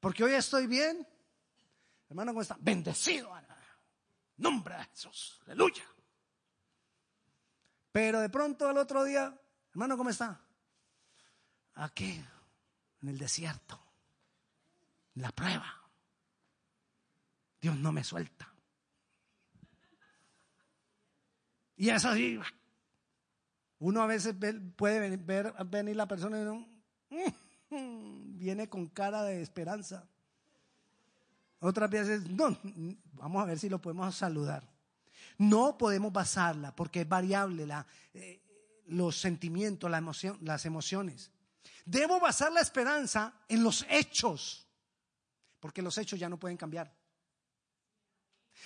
Porque 0.00 0.24
hoy 0.24 0.32
estoy 0.32 0.66
bien. 0.66 1.06
Hermano, 2.08 2.32
¿cómo 2.32 2.42
está? 2.42 2.56
Bendecido. 2.58 3.32
Nombre 4.40 4.74
de 4.74 4.84
Jesús. 4.84 5.38
Aleluya. 5.46 5.84
Pero 7.92 8.20
de 8.20 8.30
pronto 8.30 8.68
al 8.68 8.78
otro 8.78 9.04
día, 9.04 9.38
hermano, 9.70 9.96
¿cómo 9.96 10.08
está? 10.08 10.40
Aquí, 11.74 12.24
en 13.02 13.08
el 13.08 13.18
desierto, 13.18 13.78
en 15.14 15.22
la 15.22 15.30
prueba. 15.30 15.76
Dios 17.60 17.76
no 17.76 17.92
me 17.92 18.02
suelta. 18.02 18.50
Y 21.76 21.90
es 21.90 22.04
así. 22.04 22.40
Uno 23.78 24.02
a 24.02 24.06
veces 24.06 24.34
puede 24.76 25.16
ver, 25.16 25.54
venir 25.66 25.96
la 25.96 26.08
persona 26.08 26.40
y 26.40 26.44
no, 26.44 26.66
viene 28.38 28.70
con 28.70 28.88
cara 28.88 29.22
de 29.22 29.42
esperanza. 29.42 30.08
Otras 31.60 31.90
veces, 31.90 32.28
no, 32.30 32.58
vamos 33.12 33.42
a 33.42 33.46
ver 33.46 33.58
si 33.58 33.68
lo 33.68 33.80
podemos 33.80 34.14
saludar. 34.14 34.66
No 35.36 35.76
podemos 35.76 36.12
basarla 36.12 36.74
porque 36.74 37.02
es 37.02 37.08
variable 37.08 37.66
la, 37.66 37.86
eh, 38.14 38.42
los 38.86 39.20
sentimientos, 39.20 39.90
la 39.90 39.98
emoción, 39.98 40.38
las 40.40 40.64
emociones. 40.64 41.30
Debo 41.84 42.18
basar 42.18 42.52
la 42.52 42.60
esperanza 42.60 43.34
en 43.48 43.62
los 43.62 43.84
hechos, 43.90 44.66
porque 45.58 45.82
los 45.82 45.96
hechos 45.98 46.18
ya 46.18 46.28
no 46.28 46.38
pueden 46.38 46.56
cambiar. 46.56 46.94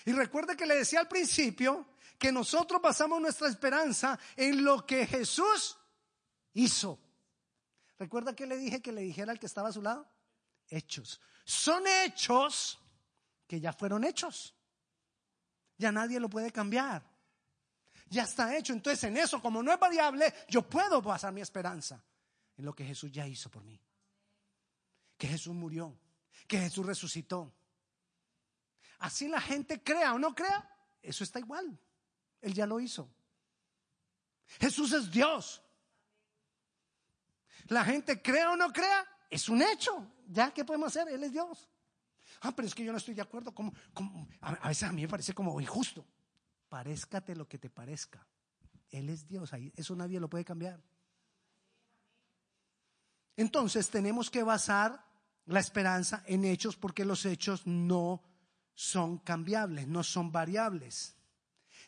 Y 0.05 0.13
recuerda 0.13 0.57
que 0.57 0.67
le 0.67 0.77
decía 0.77 1.01
al 1.01 1.09
principio 1.09 1.87
que 2.19 2.31
nosotros 2.31 2.81
basamos 2.81 3.21
nuestra 3.21 3.49
esperanza 3.49 4.19
en 4.37 4.65
lo 4.65 4.87
que 4.87 5.07
Jesús 5.07 5.77
hizo. 6.53 6.99
¿Recuerda 7.99 8.35
que 8.35 8.47
le 8.47 8.57
dije 8.57 8.83
que 8.83 8.93
le 8.93 9.03
dijera 9.03 9.33
al 9.33 9.39
que 9.39 9.47
estaba 9.47 9.69
a 9.69 9.73
su 9.73 9.83
lado? 9.83 10.09
Hechos. 10.69 11.21
Son 11.45 11.85
hechos 11.87 12.79
que 13.47 13.61
ya 13.61 13.73
fueron 13.73 14.05
hechos. 14.05 14.55
Ya 15.77 15.93
nadie 15.93 16.21
lo 16.21 16.29
puede 16.29 16.51
cambiar. 16.51 17.03
Ya 18.09 18.25
está 18.25 18.57
hecho. 18.57 18.73
Entonces 18.73 19.05
en 19.05 19.17
eso, 19.17 19.41
como 19.41 19.63
no 19.63 19.73
es 19.73 19.79
variable, 19.79 20.33
yo 20.49 20.63
puedo 20.69 21.03
basar 21.03 21.33
mi 21.33 21.41
esperanza 21.41 22.03
en 22.57 22.65
lo 22.65 22.75
que 22.75 22.85
Jesús 22.85 23.11
ya 23.11 23.27
hizo 23.27 23.51
por 23.51 23.65
mí. 23.65 23.81
Que 25.19 25.29
Jesús 25.29 25.55
murió, 25.55 25.99
que 26.47 26.59
Jesús 26.59 26.87
resucitó. 26.87 27.55
Así 28.99 29.29
la 29.29 29.41
gente 29.41 29.83
crea 29.83 30.15
o 30.15 30.19
no 30.19 30.35
crea, 30.35 30.69
eso 31.03 31.25
está 31.25 31.39
igual. 31.39 31.79
Él 32.41 32.55
ya 32.55 32.67
lo 32.67 32.81
hizo. 32.81 33.09
Jesús 34.61 34.93
es 34.93 35.11
Dios. 35.11 35.63
La 37.69 37.85
gente 37.85 38.21
crea 38.21 38.53
o 38.53 38.57
no 38.57 38.73
crea, 38.73 39.07
es 39.31 39.49
un 39.49 39.63
hecho. 39.63 40.13
Ya, 40.29 40.53
¿qué 40.53 40.65
podemos 40.65 40.89
hacer? 40.89 41.13
Él 41.13 41.25
es 41.25 41.33
Dios. 41.33 41.69
Ah, 42.45 42.53
pero 42.55 42.69
es 42.69 42.75
que 42.75 42.85
yo 42.85 42.93
no 42.93 42.99
estoy 42.99 43.15
de 43.15 43.23
acuerdo. 43.23 43.55
Como, 43.55 43.73
a, 44.43 44.69
veces 44.69 44.83
a 44.83 44.93
mí 44.93 45.01
me 45.01 45.09
parece 45.09 45.33
como 45.33 45.59
injusto. 45.63 46.05
Parezcate 46.69 47.35
lo 47.35 47.49
que 47.49 47.59
te 47.59 47.71
parezca. 47.71 48.27
Él 48.91 49.09
es 49.09 49.27
Dios. 49.27 49.51
Eso 49.75 49.97
nadie 49.97 50.21
lo 50.21 50.29
puede 50.29 50.45
cambiar. 50.45 50.79
Entonces 53.35 53.89
tenemos 53.89 54.31
que 54.31 54.43
basar 54.43 55.07
la 55.47 55.59
esperanza 55.59 56.23
en 56.27 56.45
hechos 56.45 56.77
porque 56.77 57.07
los 57.07 57.25
hechos 57.25 57.67
no 57.67 58.23
son 58.75 59.19
cambiables, 59.19 59.89
no 59.89 60.03
son 60.03 60.31
variables. 60.31 61.17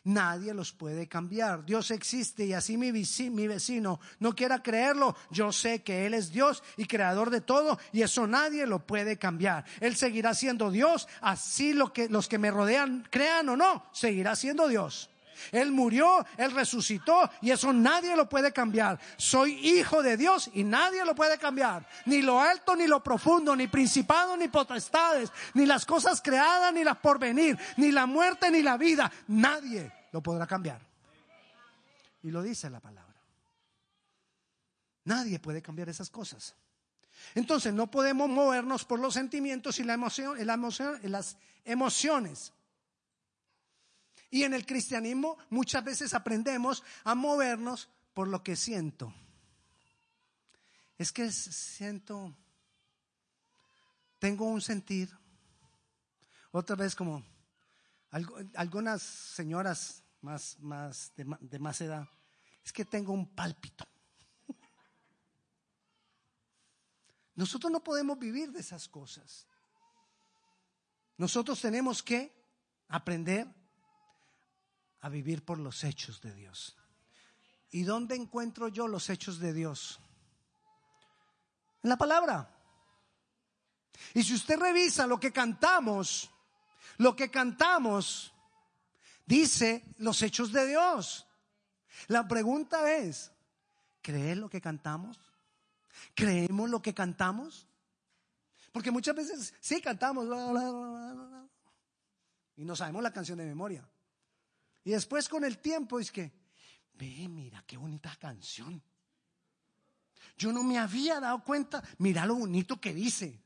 Nadie 0.07 0.53
los 0.53 0.71
puede 0.71 1.07
cambiar. 1.07 1.65
Dios 1.65 1.91
existe 1.91 2.45
y 2.45 2.53
así 2.53 2.77
mi 2.77 2.91
vecino, 2.91 3.99
no 4.19 4.33
quiera 4.33 4.63
creerlo. 4.63 5.17
Yo 5.31 5.51
sé 5.51 5.83
que 5.83 6.05
Él 6.05 6.13
es 6.13 6.31
Dios 6.31 6.63
y 6.77 6.85
creador 6.85 7.29
de 7.29 7.41
todo 7.41 7.77
y 7.91 8.03
eso 8.03 8.25
nadie 8.25 8.65
lo 8.65 8.79
puede 8.79 9.17
cambiar. 9.17 9.65
Él 9.81 9.97
seguirá 9.97 10.33
siendo 10.33 10.71
Dios, 10.71 11.09
así 11.19 11.73
lo 11.73 11.91
que, 11.91 12.07
los 12.07 12.29
que 12.29 12.37
me 12.37 12.51
rodean 12.51 13.05
crean 13.09 13.49
o 13.49 13.57
no, 13.57 13.83
seguirá 13.91 14.37
siendo 14.37 14.69
Dios. 14.69 15.09
Él 15.51 15.73
murió, 15.73 16.25
Él 16.37 16.51
resucitó 16.51 17.29
y 17.41 17.51
eso 17.51 17.73
nadie 17.73 18.15
lo 18.15 18.29
puede 18.29 18.53
cambiar. 18.53 18.97
Soy 19.17 19.55
hijo 19.55 20.01
de 20.01 20.15
Dios 20.15 20.49
y 20.53 20.63
nadie 20.63 21.03
lo 21.03 21.15
puede 21.15 21.37
cambiar. 21.37 21.85
Ni 22.05 22.21
lo 22.21 22.39
alto 22.39 22.77
ni 22.77 22.87
lo 22.87 23.03
profundo, 23.03 23.57
ni 23.57 23.67
principado 23.67 24.37
ni 24.37 24.47
potestades, 24.47 25.33
ni 25.53 25.65
las 25.65 25.85
cosas 25.85 26.21
creadas 26.21 26.73
ni 26.73 26.85
las 26.85 26.97
por 26.97 27.19
venir, 27.19 27.59
ni 27.75 27.91
la 27.91 28.05
muerte 28.05 28.49
ni 28.49 28.61
la 28.61 28.77
vida. 28.77 29.11
Nadie 29.27 29.96
lo 30.11 30.21
podrá 30.21 30.47
cambiar. 30.47 30.81
Y 32.23 32.31
lo 32.31 32.41
dice 32.41 32.69
la 32.69 32.79
palabra. 32.79 33.15
Nadie 35.05 35.39
puede 35.39 35.61
cambiar 35.61 35.89
esas 35.89 36.09
cosas. 36.09 36.55
Entonces 37.35 37.73
no 37.73 37.89
podemos 37.89 38.29
movernos 38.29 38.85
por 38.85 38.99
los 38.99 39.13
sentimientos 39.13 39.79
y 39.79 39.83
la 39.83 39.93
emoción, 39.93 40.45
la 40.45 40.53
emoción, 40.53 40.99
las 41.03 41.37
emociones. 41.63 42.53
Y 44.29 44.43
en 44.43 44.53
el 44.53 44.65
cristianismo 44.65 45.37
muchas 45.49 45.83
veces 45.83 46.13
aprendemos 46.13 46.83
a 47.03 47.15
movernos 47.15 47.89
por 48.13 48.27
lo 48.27 48.43
que 48.43 48.55
siento. 48.55 49.13
Es 50.97 51.11
que 51.11 51.31
siento, 51.31 52.35
tengo 54.19 54.45
un 54.45 54.61
sentir, 54.61 55.09
otra 56.51 56.75
vez 56.75 56.95
como 56.95 57.23
algunas 58.09 59.01
señoras 59.01 60.03
más, 60.21 60.59
más 60.59 61.13
de 61.15 61.59
más 61.59 61.81
edad, 61.81 62.07
es 62.63 62.71
que 62.73 62.85
tengo 62.85 63.13
un 63.13 63.33
pálpito. 63.33 63.85
Nosotros 67.35 67.71
no 67.71 67.83
podemos 67.83 68.17
vivir 68.17 68.51
de 68.51 68.59
esas 68.59 68.89
cosas. 68.89 69.47
Nosotros 71.17 71.61
tenemos 71.61 72.01
que 72.01 72.35
aprender 72.87 73.47
a 75.01 75.09
vivir 75.09 75.45
por 75.45 75.59
los 75.59 75.83
hechos 75.83 76.19
de 76.21 76.33
Dios. 76.33 76.75
¿Y 77.69 77.83
dónde 77.83 78.15
encuentro 78.15 78.69
yo 78.69 78.87
los 78.87 79.09
hechos 79.09 79.39
de 79.39 79.53
Dios? 79.53 79.99
En 81.83 81.89
la 81.89 81.97
palabra. 81.97 82.53
Y 84.13 84.23
si 84.23 84.33
usted 84.33 84.57
revisa 84.59 85.05
lo 85.05 85.19
que 85.19 85.31
cantamos, 85.31 86.31
lo 86.97 87.15
que 87.15 87.29
cantamos 87.29 88.33
dice 89.25 89.83
los 89.97 90.21
hechos 90.21 90.51
de 90.51 90.67
Dios. 90.67 91.27
La 92.07 92.27
pregunta 92.27 92.93
es, 92.93 93.31
¿crees 94.01 94.37
lo 94.37 94.49
que 94.49 94.61
cantamos? 94.61 95.19
¿Creemos 96.13 96.69
lo 96.69 96.81
que 96.81 96.93
cantamos? 96.93 97.67
Porque 98.71 98.91
muchas 98.91 99.15
veces 99.15 99.53
sí 99.59 99.81
cantamos 99.81 100.25
y 102.55 102.63
no 102.63 102.75
sabemos 102.75 103.03
la 103.03 103.13
canción 103.13 103.37
de 103.37 103.45
memoria. 103.45 103.87
Y 104.83 104.91
después 104.91 105.27
con 105.27 105.43
el 105.43 105.57
tiempo 105.57 105.99
es 105.99 106.11
que, 106.11 106.31
ve, 106.93 107.27
mira 107.27 107.63
qué 107.65 107.77
bonita 107.77 108.15
canción. 108.19 108.81
Yo 110.37 110.53
no 110.53 110.63
me 110.63 110.77
había 110.77 111.19
dado 111.19 111.43
cuenta, 111.43 111.83
mira 111.97 112.25
lo 112.25 112.35
bonito 112.35 112.79
que 112.79 112.93
dice. 112.93 113.41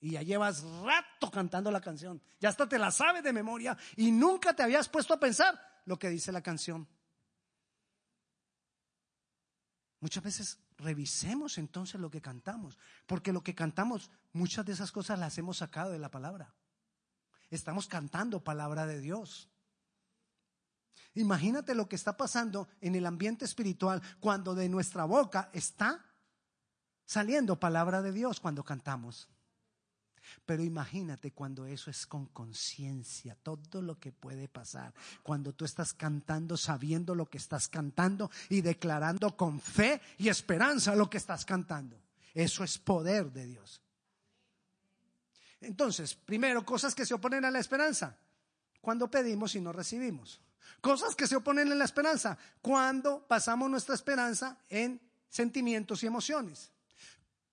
Y 0.00 0.12
ya 0.12 0.22
llevas 0.22 0.62
rato 0.62 1.30
cantando 1.30 1.70
la 1.70 1.80
canción. 1.80 2.22
Ya 2.40 2.48
hasta 2.48 2.68
te 2.68 2.78
la 2.78 2.90
sabes 2.90 3.22
de 3.22 3.32
memoria 3.32 3.76
y 3.96 4.10
nunca 4.10 4.54
te 4.54 4.62
habías 4.62 4.88
puesto 4.88 5.14
a 5.14 5.20
pensar 5.20 5.60
lo 5.84 5.98
que 5.98 6.08
dice 6.08 6.32
la 6.32 6.42
canción. 6.42 6.88
Muchas 10.00 10.24
veces 10.24 10.58
revisemos 10.78 11.58
entonces 11.58 12.00
lo 12.00 12.10
que 12.10 12.22
cantamos, 12.22 12.78
porque 13.06 13.32
lo 13.32 13.42
que 13.42 13.54
cantamos, 13.54 14.10
muchas 14.32 14.64
de 14.64 14.72
esas 14.72 14.90
cosas 14.92 15.18
las 15.18 15.36
hemos 15.36 15.58
sacado 15.58 15.92
de 15.92 15.98
la 15.98 16.10
palabra. 16.10 16.54
Estamos 17.50 17.86
cantando 17.86 18.42
palabra 18.42 18.86
de 18.86 19.00
Dios. 19.00 19.50
Imagínate 21.14 21.74
lo 21.74 21.88
que 21.88 21.96
está 21.96 22.16
pasando 22.16 22.68
en 22.80 22.94
el 22.94 23.04
ambiente 23.04 23.44
espiritual 23.44 24.00
cuando 24.20 24.54
de 24.54 24.68
nuestra 24.68 25.04
boca 25.04 25.50
está 25.52 26.06
saliendo 27.04 27.58
palabra 27.58 28.00
de 28.00 28.12
Dios 28.12 28.40
cuando 28.40 28.64
cantamos. 28.64 29.28
Pero 30.46 30.62
imagínate 30.62 31.32
cuando 31.32 31.66
eso 31.66 31.90
es 31.90 32.06
con 32.06 32.26
conciencia, 32.26 33.36
todo 33.42 33.82
lo 33.82 33.98
que 33.98 34.12
puede 34.12 34.48
pasar. 34.48 34.92
Cuando 35.22 35.52
tú 35.52 35.64
estás 35.64 35.92
cantando 35.92 36.56
sabiendo 36.56 37.14
lo 37.14 37.26
que 37.26 37.38
estás 37.38 37.68
cantando 37.68 38.30
y 38.48 38.60
declarando 38.60 39.36
con 39.36 39.60
fe 39.60 40.00
y 40.18 40.28
esperanza 40.28 40.94
lo 40.94 41.08
que 41.08 41.18
estás 41.18 41.44
cantando. 41.44 42.00
Eso 42.34 42.64
es 42.64 42.78
poder 42.78 43.30
de 43.32 43.46
Dios. 43.46 43.80
Entonces, 45.60 46.14
primero, 46.14 46.64
cosas 46.64 46.94
que 46.94 47.04
se 47.04 47.14
oponen 47.14 47.44
a 47.44 47.50
la 47.50 47.58
esperanza. 47.58 48.16
Cuando 48.80 49.10
pedimos 49.10 49.54
y 49.54 49.60
no 49.60 49.72
recibimos. 49.72 50.40
Cosas 50.80 51.14
que 51.14 51.26
se 51.26 51.36
oponen 51.36 51.70
a 51.70 51.74
la 51.74 51.84
esperanza. 51.84 52.38
Cuando 52.62 53.26
pasamos 53.26 53.70
nuestra 53.70 53.94
esperanza 53.94 54.56
en 54.68 55.00
sentimientos 55.28 56.02
y 56.02 56.06
emociones 56.06 56.72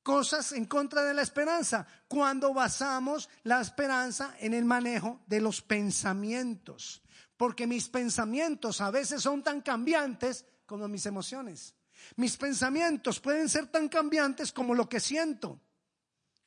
cosas 0.08 0.54
en 0.54 0.64
contra 0.64 1.04
de 1.04 1.14
la 1.14 1.22
esperanza, 1.22 1.86
cuando 2.08 2.54
basamos 2.54 3.28
la 3.44 3.60
esperanza 3.60 4.38
en 4.40 4.54
el 4.54 4.64
manejo 4.64 5.20
de 5.28 5.42
los 5.42 5.62
pensamientos. 5.62 7.04
Porque 7.36 7.68
mis 7.68 7.90
pensamientos 7.90 8.80
a 8.80 8.90
veces 8.90 9.22
son 9.22 9.44
tan 9.44 9.60
cambiantes 9.60 10.46
como 10.66 10.88
mis 10.88 11.06
emociones. 11.06 11.76
Mis 12.16 12.38
pensamientos 12.38 13.20
pueden 13.20 13.50
ser 13.50 13.68
tan 13.68 13.90
cambiantes 13.90 14.54
como 14.54 14.74
lo 14.74 14.88
que 14.88 15.02
siento, 15.02 15.60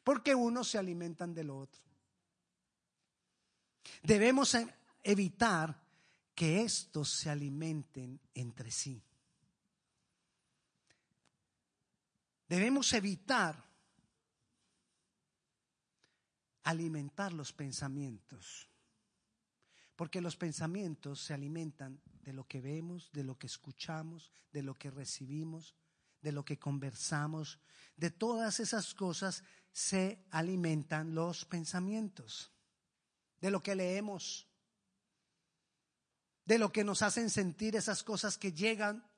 porque 0.05 0.35
unos 0.35 0.71
se 0.71 0.79
alimentan 0.79 1.35
de 1.35 1.45
lo 1.45 1.59
otro. 1.59 1.83
Debemos 4.03 4.57
evitar 5.03 5.79
que 6.35 6.63
estos 6.63 7.11
se 7.11 7.29
alimenten 7.29 8.23
entre 8.33 8.71
sí. 8.71 9.05
Debemos 12.51 12.93
evitar 12.95 13.65
alimentar 16.65 17.33
los 17.33 17.53
pensamientos, 17.53 18.69
porque 19.95 20.21
los 20.21 20.35
pensamientos 20.35 21.21
se 21.21 21.33
alimentan 21.33 22.03
de 22.25 22.33
lo 22.33 22.49
que 22.49 22.61
vemos, 22.61 23.13
de 23.13 23.23
lo 23.23 23.39
que 23.39 23.47
escuchamos, 23.47 24.33
de 24.51 24.65
lo 24.65 24.75
que 24.75 24.91
recibimos, 24.91 25.77
de 26.23 26.33
lo 26.33 26.45
que 26.45 26.59
conversamos, 26.59 27.61
de 27.95 28.11
todas 28.11 28.59
esas 28.59 28.95
cosas 28.95 29.45
se 29.71 30.27
alimentan 30.33 31.15
los 31.15 31.45
pensamientos, 31.45 32.51
de 33.41 33.53
lo 33.53 33.63
que 33.63 33.77
leemos, 33.77 34.49
de 36.47 36.59
lo 36.59 36.73
que 36.73 36.83
nos 36.83 37.03
hacen 37.03 37.31
sentir 37.31 37.77
esas 37.77 38.03
cosas 38.03 38.37
que 38.37 38.53
llegan, 38.53 39.09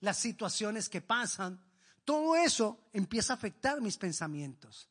las 0.00 0.18
situaciones 0.18 0.90
que 0.90 1.00
pasan, 1.00 1.71
Todo 2.04 2.36
eso 2.36 2.78
empieza 2.92 3.32
a 3.32 3.36
afectar 3.36 3.80
mis 3.80 3.96
pensamientos. 3.96 4.88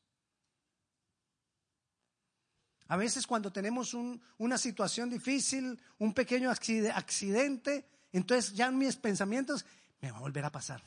A 2.87 2.97
veces 2.97 3.25
cuando 3.25 3.51
tenemos 3.51 3.93
una 3.93 4.57
situación 4.57 5.09
difícil, 5.09 5.79
un 5.97 6.13
pequeño 6.13 6.49
accidente, 6.49 7.89
entonces 8.11 8.53
ya 8.53 8.69
mis 8.69 8.97
pensamientos, 8.97 9.65
me 10.01 10.11
va 10.11 10.17
a 10.17 10.21
volver 10.21 10.43
a 10.43 10.51
pasar. 10.51 10.83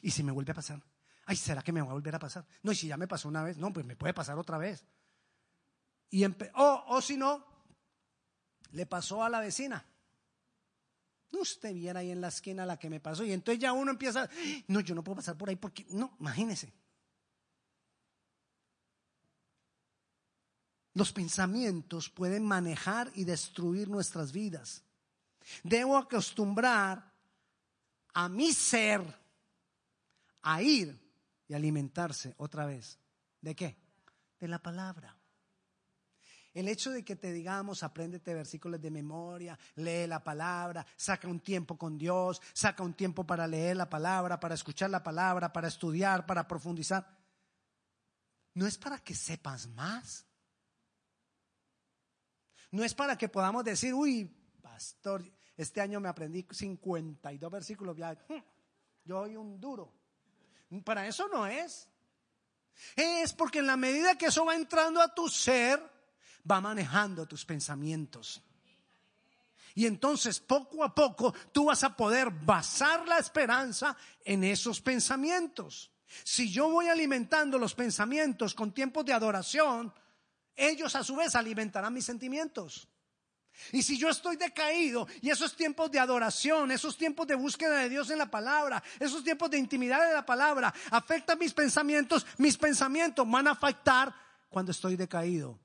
¿Y 0.00 0.10
si 0.10 0.22
me 0.22 0.32
vuelve 0.32 0.52
a 0.52 0.54
pasar? 0.54 0.82
Ay, 1.26 1.36
¿será 1.36 1.62
que 1.62 1.72
me 1.72 1.82
va 1.82 1.90
a 1.90 1.94
volver 1.94 2.14
a 2.14 2.18
pasar? 2.18 2.46
No, 2.62 2.72
y 2.72 2.74
si 2.74 2.86
ya 2.86 2.96
me 2.96 3.08
pasó 3.08 3.28
una 3.28 3.42
vez, 3.42 3.58
no, 3.58 3.72
pues 3.72 3.84
me 3.84 3.96
puede 3.96 4.14
pasar 4.14 4.38
otra 4.38 4.58
vez. 4.58 4.84
Y 6.10 6.24
o, 6.24 6.84
o 6.88 7.00
si 7.02 7.16
no, 7.16 7.44
le 8.72 8.86
pasó 8.86 9.22
a 9.22 9.28
la 9.28 9.40
vecina. 9.40 9.84
Usted 11.40 11.74
viera 11.74 12.00
ahí 12.00 12.10
en 12.10 12.20
la 12.20 12.28
esquina 12.28 12.66
la 12.66 12.78
que 12.78 12.90
me 12.90 13.00
pasó. 13.00 13.24
Y 13.24 13.32
entonces 13.32 13.60
ya 13.60 13.72
uno 13.72 13.90
empieza, 13.90 14.28
no, 14.68 14.80
yo 14.80 14.94
no 14.94 15.02
puedo 15.02 15.16
pasar 15.16 15.36
por 15.36 15.48
ahí 15.48 15.56
porque, 15.56 15.86
no, 15.90 16.16
imagínese. 16.20 16.72
Los 20.94 21.12
pensamientos 21.12 22.08
pueden 22.08 22.44
manejar 22.44 23.10
y 23.14 23.24
destruir 23.24 23.88
nuestras 23.88 24.32
vidas. 24.32 24.84
Debo 25.62 25.96
acostumbrar 25.96 27.12
a 28.14 28.28
mi 28.28 28.52
ser 28.52 29.02
a 30.42 30.62
ir 30.62 30.98
y 31.48 31.54
alimentarse 31.54 32.34
otra 32.38 32.66
vez. 32.66 32.98
¿De 33.40 33.54
qué? 33.54 33.76
De 34.38 34.48
la 34.48 34.60
palabra. 34.60 35.16
El 36.54 36.68
hecho 36.68 36.92
de 36.92 37.04
que 37.04 37.16
te 37.16 37.32
digamos, 37.32 37.82
apréndete 37.82 38.32
versículos 38.32 38.80
de 38.80 38.90
memoria, 38.90 39.58
lee 39.74 40.06
la 40.06 40.22
palabra, 40.22 40.86
saca 40.96 41.26
un 41.26 41.40
tiempo 41.40 41.76
con 41.76 41.98
Dios, 41.98 42.40
saca 42.52 42.84
un 42.84 42.94
tiempo 42.94 43.26
para 43.26 43.48
leer 43.48 43.76
la 43.76 43.90
palabra, 43.90 44.38
para 44.38 44.54
escuchar 44.54 44.88
la 44.88 45.02
palabra, 45.02 45.52
para 45.52 45.66
estudiar, 45.66 46.24
para 46.24 46.46
profundizar. 46.46 47.04
No 48.54 48.68
es 48.68 48.78
para 48.78 48.98
que 49.00 49.16
sepas 49.16 49.66
más. 49.66 50.24
No 52.70 52.84
es 52.84 52.94
para 52.94 53.18
que 53.18 53.28
podamos 53.28 53.64
decir, 53.64 53.92
uy, 53.92 54.24
pastor, 54.62 55.24
este 55.56 55.80
año 55.80 55.98
me 55.98 56.08
aprendí 56.08 56.46
52 56.48 57.50
versículos, 57.50 57.96
ya, 57.96 58.12
hm, 58.28 58.42
yo 59.04 59.22
soy 59.22 59.36
un 59.36 59.60
duro. 59.60 59.92
Para 60.84 61.06
eso 61.06 61.28
no 61.28 61.46
es. 61.46 61.88
Es 62.94 63.32
porque 63.32 63.58
en 63.58 63.66
la 63.66 63.76
medida 63.76 64.16
que 64.16 64.26
eso 64.26 64.44
va 64.44 64.54
entrando 64.54 65.00
a 65.00 65.14
tu 65.14 65.28
ser, 65.28 65.93
va 66.50 66.60
manejando 66.60 67.26
tus 67.26 67.44
pensamientos. 67.44 68.42
Y 69.74 69.86
entonces 69.86 70.38
poco 70.38 70.84
a 70.84 70.94
poco 70.94 71.34
tú 71.52 71.66
vas 71.66 71.82
a 71.82 71.96
poder 71.96 72.30
basar 72.30 73.06
la 73.08 73.18
esperanza 73.18 73.96
en 74.24 74.44
esos 74.44 74.80
pensamientos. 74.80 75.90
Si 76.22 76.50
yo 76.50 76.68
voy 76.68 76.86
alimentando 76.88 77.58
los 77.58 77.74
pensamientos 77.74 78.54
con 78.54 78.72
tiempos 78.72 79.04
de 79.04 79.12
adoración, 79.12 79.92
ellos 80.54 80.94
a 80.94 81.02
su 81.02 81.16
vez 81.16 81.34
alimentarán 81.34 81.92
mis 81.92 82.04
sentimientos. 82.04 82.86
Y 83.72 83.82
si 83.82 83.98
yo 83.98 84.08
estoy 84.08 84.36
decaído 84.36 85.08
y 85.22 85.30
esos 85.30 85.56
tiempos 85.56 85.90
de 85.90 85.98
adoración, 85.98 86.70
esos 86.70 86.96
tiempos 86.96 87.26
de 87.26 87.34
búsqueda 87.34 87.78
de 87.78 87.88
Dios 87.88 88.10
en 88.10 88.18
la 88.18 88.30
palabra, 88.30 88.82
esos 89.00 89.24
tiempos 89.24 89.50
de 89.50 89.58
intimidad 89.58 90.06
de 90.06 90.14
la 90.14 90.26
palabra 90.26 90.72
afectan 90.90 91.38
mis 91.38 91.52
pensamientos, 91.52 92.26
mis 92.38 92.56
pensamientos 92.56 93.28
van 93.28 93.48
a 93.48 93.52
afectar 93.52 94.14
cuando 94.48 94.70
estoy 94.70 94.94
decaído 94.96 95.63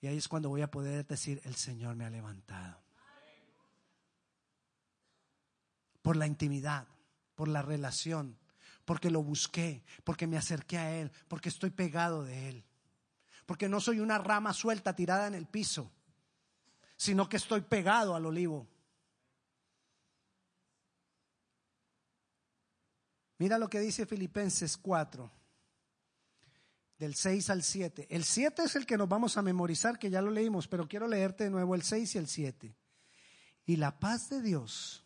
y 0.00 0.06
ahí 0.06 0.16
es 0.16 0.28
cuando 0.28 0.48
voy 0.48 0.62
a 0.62 0.70
poder 0.70 1.06
decir, 1.06 1.40
el 1.44 1.56
Señor 1.56 1.94
me 1.94 2.04
ha 2.04 2.10
levantado. 2.10 2.80
Por 6.00 6.16
la 6.16 6.26
intimidad, 6.26 6.86
por 7.34 7.48
la 7.48 7.60
relación, 7.60 8.38
porque 8.86 9.10
lo 9.10 9.22
busqué, 9.22 9.84
porque 10.04 10.26
me 10.26 10.38
acerqué 10.38 10.78
a 10.78 10.96
Él, 10.96 11.12
porque 11.28 11.50
estoy 11.50 11.70
pegado 11.70 12.24
de 12.24 12.48
Él, 12.48 12.64
porque 13.44 13.68
no 13.68 13.80
soy 13.80 14.00
una 14.00 14.16
rama 14.16 14.54
suelta 14.54 14.96
tirada 14.96 15.26
en 15.26 15.34
el 15.34 15.46
piso, 15.46 15.90
sino 16.96 17.28
que 17.28 17.36
estoy 17.36 17.60
pegado 17.60 18.14
al 18.14 18.24
olivo. 18.24 18.66
Mira 23.36 23.58
lo 23.58 23.68
que 23.68 23.80
dice 23.80 24.06
Filipenses 24.06 24.78
4 24.78 25.39
del 27.00 27.14
6 27.14 27.48
al 27.48 27.62
7. 27.62 28.08
El 28.10 28.24
7 28.24 28.62
es 28.62 28.76
el 28.76 28.84
que 28.84 28.98
nos 28.98 29.08
vamos 29.08 29.38
a 29.38 29.42
memorizar, 29.42 29.98
que 29.98 30.10
ya 30.10 30.20
lo 30.20 30.30
leímos, 30.30 30.68
pero 30.68 30.86
quiero 30.86 31.08
leerte 31.08 31.44
de 31.44 31.50
nuevo 31.50 31.74
el 31.74 31.82
6 31.82 32.14
y 32.14 32.18
el 32.18 32.28
7. 32.28 32.76
Y 33.64 33.76
la 33.76 33.98
paz 33.98 34.28
de 34.28 34.42
Dios, 34.42 35.02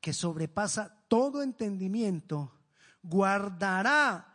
que 0.00 0.12
sobrepasa 0.12 1.04
todo 1.06 1.40
entendimiento, 1.40 2.52
guardará 3.00 4.26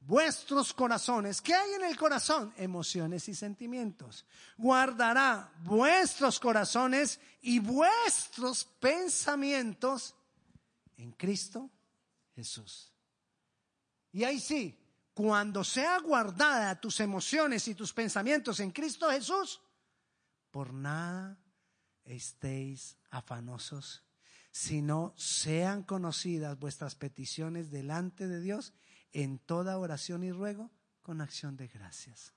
vuestros 0.00 0.72
corazones. 0.72 1.42
¿Qué 1.42 1.52
hay 1.52 1.74
en 1.74 1.84
el 1.84 1.98
corazón? 1.98 2.50
Emociones 2.56 3.28
y 3.28 3.34
sentimientos. 3.34 4.24
Guardará 4.56 5.52
vuestros 5.64 6.40
corazones 6.40 7.20
y 7.42 7.58
vuestros 7.58 8.64
pensamientos 8.80 10.14
en 10.96 11.12
Cristo 11.12 11.68
Jesús. 12.34 12.90
Y 14.12 14.24
ahí 14.24 14.40
sí, 14.40 14.78
cuando 15.16 15.64
sea 15.64 15.98
guardada 16.00 16.78
tus 16.78 17.00
emociones 17.00 17.66
y 17.68 17.74
tus 17.74 17.94
pensamientos 17.94 18.60
en 18.60 18.70
Cristo 18.70 19.10
Jesús, 19.10 19.62
por 20.50 20.74
nada 20.74 21.38
estéis 22.04 22.98
afanosos, 23.08 24.04
sino 24.50 25.14
sean 25.16 25.84
conocidas 25.84 26.58
vuestras 26.58 26.96
peticiones 26.96 27.70
delante 27.70 28.28
de 28.28 28.42
Dios 28.42 28.74
en 29.10 29.38
toda 29.38 29.78
oración 29.78 30.22
y 30.22 30.32
ruego 30.32 30.70
con 31.00 31.22
acción 31.22 31.56
de 31.56 31.68
gracias. 31.68 32.34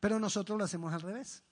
Pero 0.00 0.18
nosotros 0.18 0.58
lo 0.58 0.64
hacemos 0.64 0.92
al 0.92 1.02
revés. 1.02 1.44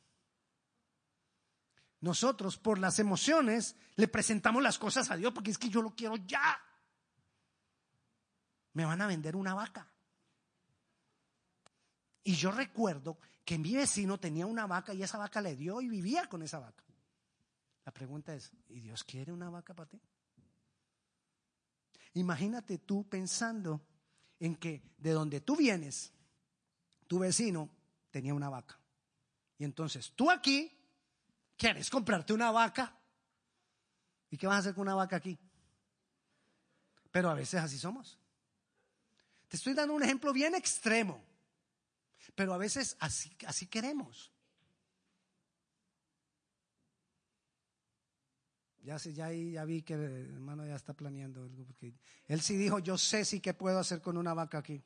Nosotros 2.01 2.59
por 2.59 2.81
las 2.81 2.99
emociones 2.99 3.77
le 3.95 4.09
presentamos 4.09 4.65
las 4.65 4.81
cosas 4.81 5.13
a 5.13 5.17
Dios 5.17 5.33
porque 5.33 5.53
es 5.53 5.59
que 5.59 5.69
yo 5.69 5.81
lo 5.81 5.95
quiero 5.95 6.17
ya 6.17 6.61
me 8.73 8.85
van 8.85 9.01
a 9.01 9.07
vender 9.07 9.37
una 9.37 9.55
vaca. 9.55 9.89
Y 12.25 12.35
yo 12.35 12.51
recuerdo 12.51 13.19
que 13.45 13.59
mi 13.59 13.75
vecino 13.75 14.19
tenía 14.21 14.47
una 14.47 14.67
vaca 14.67 14.93
y 14.93 15.03
esa 15.03 15.17
vaca 15.17 15.41
le 15.41 15.57
dio 15.57 15.81
y 15.81 15.89
vivía 15.89 16.29
con 16.29 16.43
esa 16.43 16.59
vaca. 16.59 16.85
La 17.85 17.93
pregunta 17.93 18.35
es, 18.35 18.53
¿y 18.69 18.81
Dios 18.81 19.03
quiere 19.05 19.33
una 19.33 19.49
vaca 19.49 19.75
para 19.75 19.89
ti? 19.89 19.99
Imagínate 22.15 22.79
tú 22.79 23.09
pensando 23.09 23.81
en 24.39 24.57
que 24.57 24.83
de 24.99 25.13
donde 25.13 25.41
tú 25.41 25.57
vienes, 25.57 26.13
tu 27.07 27.19
vecino 27.19 27.71
tenía 28.11 28.35
una 28.35 28.51
vaca. 28.51 28.79
Y 29.57 29.65
entonces 29.65 30.13
tú 30.15 30.31
aquí 30.31 30.71
quieres 31.57 31.89
comprarte 31.89 32.33
una 32.33 32.51
vaca. 32.51 32.95
¿Y 34.31 34.37
qué 34.37 34.47
vas 34.47 34.57
a 34.57 34.59
hacer 34.59 34.75
con 34.75 34.83
una 34.83 34.95
vaca 34.95 35.17
aquí? 35.17 35.39
Pero 37.11 37.31
a 37.31 37.35
veces 37.35 37.61
así 37.61 37.79
somos. 37.79 38.19
Te 39.49 39.57
estoy 39.57 39.73
dando 39.73 39.95
un 39.95 40.03
ejemplo 40.03 40.33
bien 40.33 40.55
extremo, 40.55 41.25
pero 42.35 42.53
a 42.53 42.59
veces 42.59 42.97
así, 43.01 43.67
queremos. 43.67 44.31
Ya, 48.83 48.97
ya, 48.97 49.33
ya 49.33 49.65
vi 49.65 49.83
que 49.83 49.95
el 49.95 50.35
hermano 50.35 50.67
ya 50.67 50.77
está 50.77 50.93
planeando. 50.93 51.49
Porque 51.67 51.95
él 52.27 52.41
sí 52.41 52.57
dijo, 52.57 52.79
yo 52.79 52.97
sé 52.97 53.25
sí 53.25 53.41
que 53.41 53.55
puedo 53.55 53.79
hacer 53.79 54.01
con 54.01 54.17
una 54.17 54.35
vaca 54.35 54.59
aquí. 54.59 54.83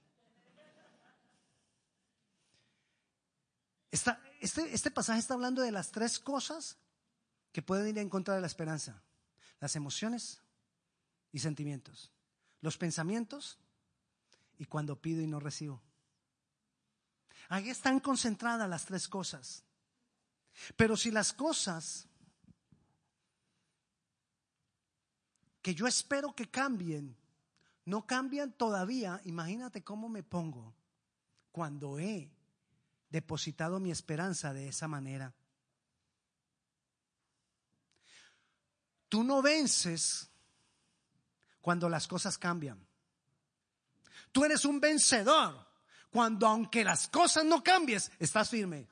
este, 4.41 4.75
este 4.75 4.91
pasaje 4.91 5.21
está 5.21 5.35
hablando 5.35 5.63
de 5.63 5.71
las 5.71 5.91
tres 5.91 6.19
cosas 6.19 6.79
que 7.53 7.63
pueden 7.63 7.89
ir 7.89 7.99
en 7.99 8.09
contra 8.09 8.35
de 8.35 8.41
la 8.41 8.47
esperanza. 8.47 9.03
Las 9.61 9.77
emociones 9.77 10.41
y 11.33 11.41
sentimientos. 11.41 12.13
Los 12.61 12.79
pensamientos 12.79 13.59
y 14.59 14.67
cuando 14.67 15.01
pido 15.01 15.23
y 15.23 15.27
no 15.27 15.41
recibo. 15.41 15.83
Ahí 17.49 17.69
están 17.69 18.01
concentradas 18.01 18.69
las 18.69 18.87
tres 18.87 19.09
cosas. 19.09 19.65
Pero 20.77 20.97
si 20.97 21.11
las 21.11 21.33
cosas 21.33 22.07
que 25.61 25.75
yo 25.75 25.87
espero 25.87 26.35
que 26.35 26.51
cambien 26.51 27.17
no 27.85 28.07
cambian 28.07 28.53
todavía, 28.53 29.21
imagínate 29.25 29.83
cómo 29.83 30.09
me 30.09 30.23
pongo 30.23 30.75
cuando 31.51 31.99
he 31.99 32.31
depositado 33.11 33.81
mi 33.81 33.91
esperanza 33.91 34.53
de 34.53 34.69
esa 34.69 34.89
manera. 34.89 35.35
Tú 39.09 39.23
no 39.23 39.43
vences 39.43 40.31
cuando 41.61 41.89
las 41.89 42.09
cosas 42.09 42.39
cambian. 42.39 42.87
Tú 44.33 44.45
eres 44.45 44.65
un 44.65 44.81
vencedor 44.81 45.67
cuando 46.11 46.47
aunque 46.47 46.85
las 46.85 47.09
cosas 47.09 47.45
no 47.45 47.63
cambies, 47.63 48.11
estás 48.19 48.51
firme. 48.51 48.89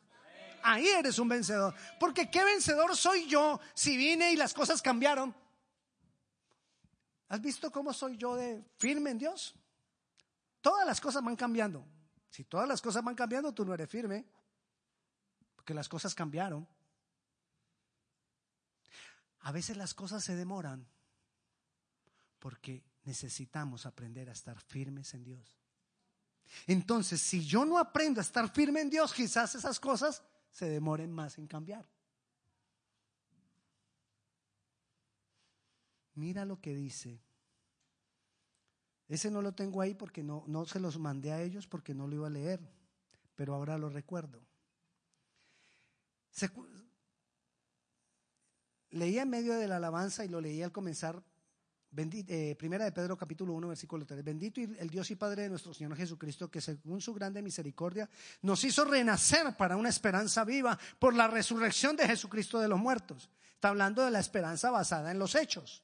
Ahí 0.63 0.87
eres 0.87 1.19
un 1.19 1.29
vencedor. 1.29 1.75
Porque 1.99 2.31
qué 2.31 2.45
vencedor 2.45 2.97
soy 2.97 3.27
yo 3.27 3.61
si 3.75 3.97
vine 3.97 4.33
y 4.33 4.37
las 4.37 4.55
cosas 4.55 4.81
cambiaron. 4.83 5.35
¿Has 7.29 7.41
visto 7.41 7.71
cómo 7.71 7.93
soy 7.93 8.17
yo 8.17 8.37
de 8.37 8.65
firme 8.77 9.11
en 9.11 9.19
Dios? 9.19 9.55
Todas 10.61 10.87
las 10.87 11.01
cosas 11.01 11.23
van 11.23 11.37
cambiando. 11.37 11.85
Si 12.31 12.45
todas 12.45 12.69
las 12.69 12.81
cosas 12.81 13.03
van 13.03 13.15
cambiando, 13.15 13.53
tú 13.53 13.65
no 13.65 13.75
eres 13.75 13.89
firme, 13.89 14.25
porque 15.57 15.75
las 15.75 15.89
cosas 15.89 16.15
cambiaron. 16.15 16.69
A 19.41 19.53
veces 19.53 19.77
las 19.77 19.95
cosas 19.95 20.23
se 20.23 20.37
demoran 20.37 20.87
porque 22.41 22.83
necesitamos 23.11 23.87
aprender 23.87 24.29
a 24.29 24.33
estar 24.33 24.57
firmes 24.61 25.15
en 25.15 25.25
Dios. 25.25 25.59
Entonces, 26.69 27.21
si 27.21 27.45
yo 27.45 27.65
no 27.65 27.77
aprendo 27.77 28.21
a 28.21 28.23
estar 28.23 28.49
firme 28.53 28.81
en 28.81 28.89
Dios, 28.89 29.13
quizás 29.13 29.57
esas 29.57 29.81
cosas 29.81 30.23
se 30.53 30.69
demoren 30.69 31.11
más 31.11 31.37
en 31.37 31.49
cambiar. 31.49 31.85
Mira 36.15 36.45
lo 36.45 36.61
que 36.61 36.73
dice. 36.73 37.21
Ese 39.09 39.29
no 39.29 39.43
lo 39.43 39.55
tengo 39.55 39.81
ahí 39.81 39.95
porque 39.95 40.23
no, 40.23 40.45
no 40.47 40.65
se 40.65 40.79
los 40.79 40.97
mandé 40.97 41.33
a 41.33 41.43
ellos 41.43 41.67
porque 41.67 41.95
no 41.95 42.07
lo 42.07 42.15
iba 42.15 42.29
a 42.29 42.31
leer, 42.31 42.61
pero 43.35 43.55
ahora 43.55 43.77
lo 43.77 43.89
recuerdo. 43.89 44.41
leía 48.91 49.23
en 49.23 49.31
medio 49.31 49.55
de 49.55 49.67
la 49.67 49.77
alabanza 49.79 50.25
y 50.25 50.29
lo 50.29 50.41
leía 50.41 50.67
al 50.67 50.73
comenzar 50.73 51.25
eh, 51.93 52.55
primera 52.57 52.85
de 52.85 52.93
Pedro 52.93 53.17
capítulo 53.17 53.53
1 53.55 53.69
versículo 53.69 54.07
3. 54.07 54.23
Bendito 54.23 54.61
el 54.61 54.89
Dios 54.89 55.11
y 55.11 55.17
Padre 55.17 55.43
de 55.43 55.49
nuestro 55.49 55.75
Señor 55.75 55.97
Jesucristo, 55.97 56.51
que 56.51 56.61
según 56.61 57.01
su 57.01 57.13
grande 57.13 57.43
misericordia 57.43 58.09
nos 58.43 58.63
hizo 58.63 58.85
renacer 58.85 59.57
para 59.57 59.77
una 59.77 59.89
esperanza 59.89 60.45
viva 60.45 60.79
por 60.99 61.15
la 61.15 61.27
resurrección 61.27 61.97
de 61.97 62.07
Jesucristo 62.07 62.61
de 62.61 62.69
los 62.69 62.79
muertos. 62.79 63.29
Está 63.55 63.69
hablando 63.69 64.05
de 64.05 64.11
la 64.11 64.21
esperanza 64.21 64.71
basada 64.71 65.11
en 65.11 65.19
los 65.19 65.35
hechos. 65.35 65.83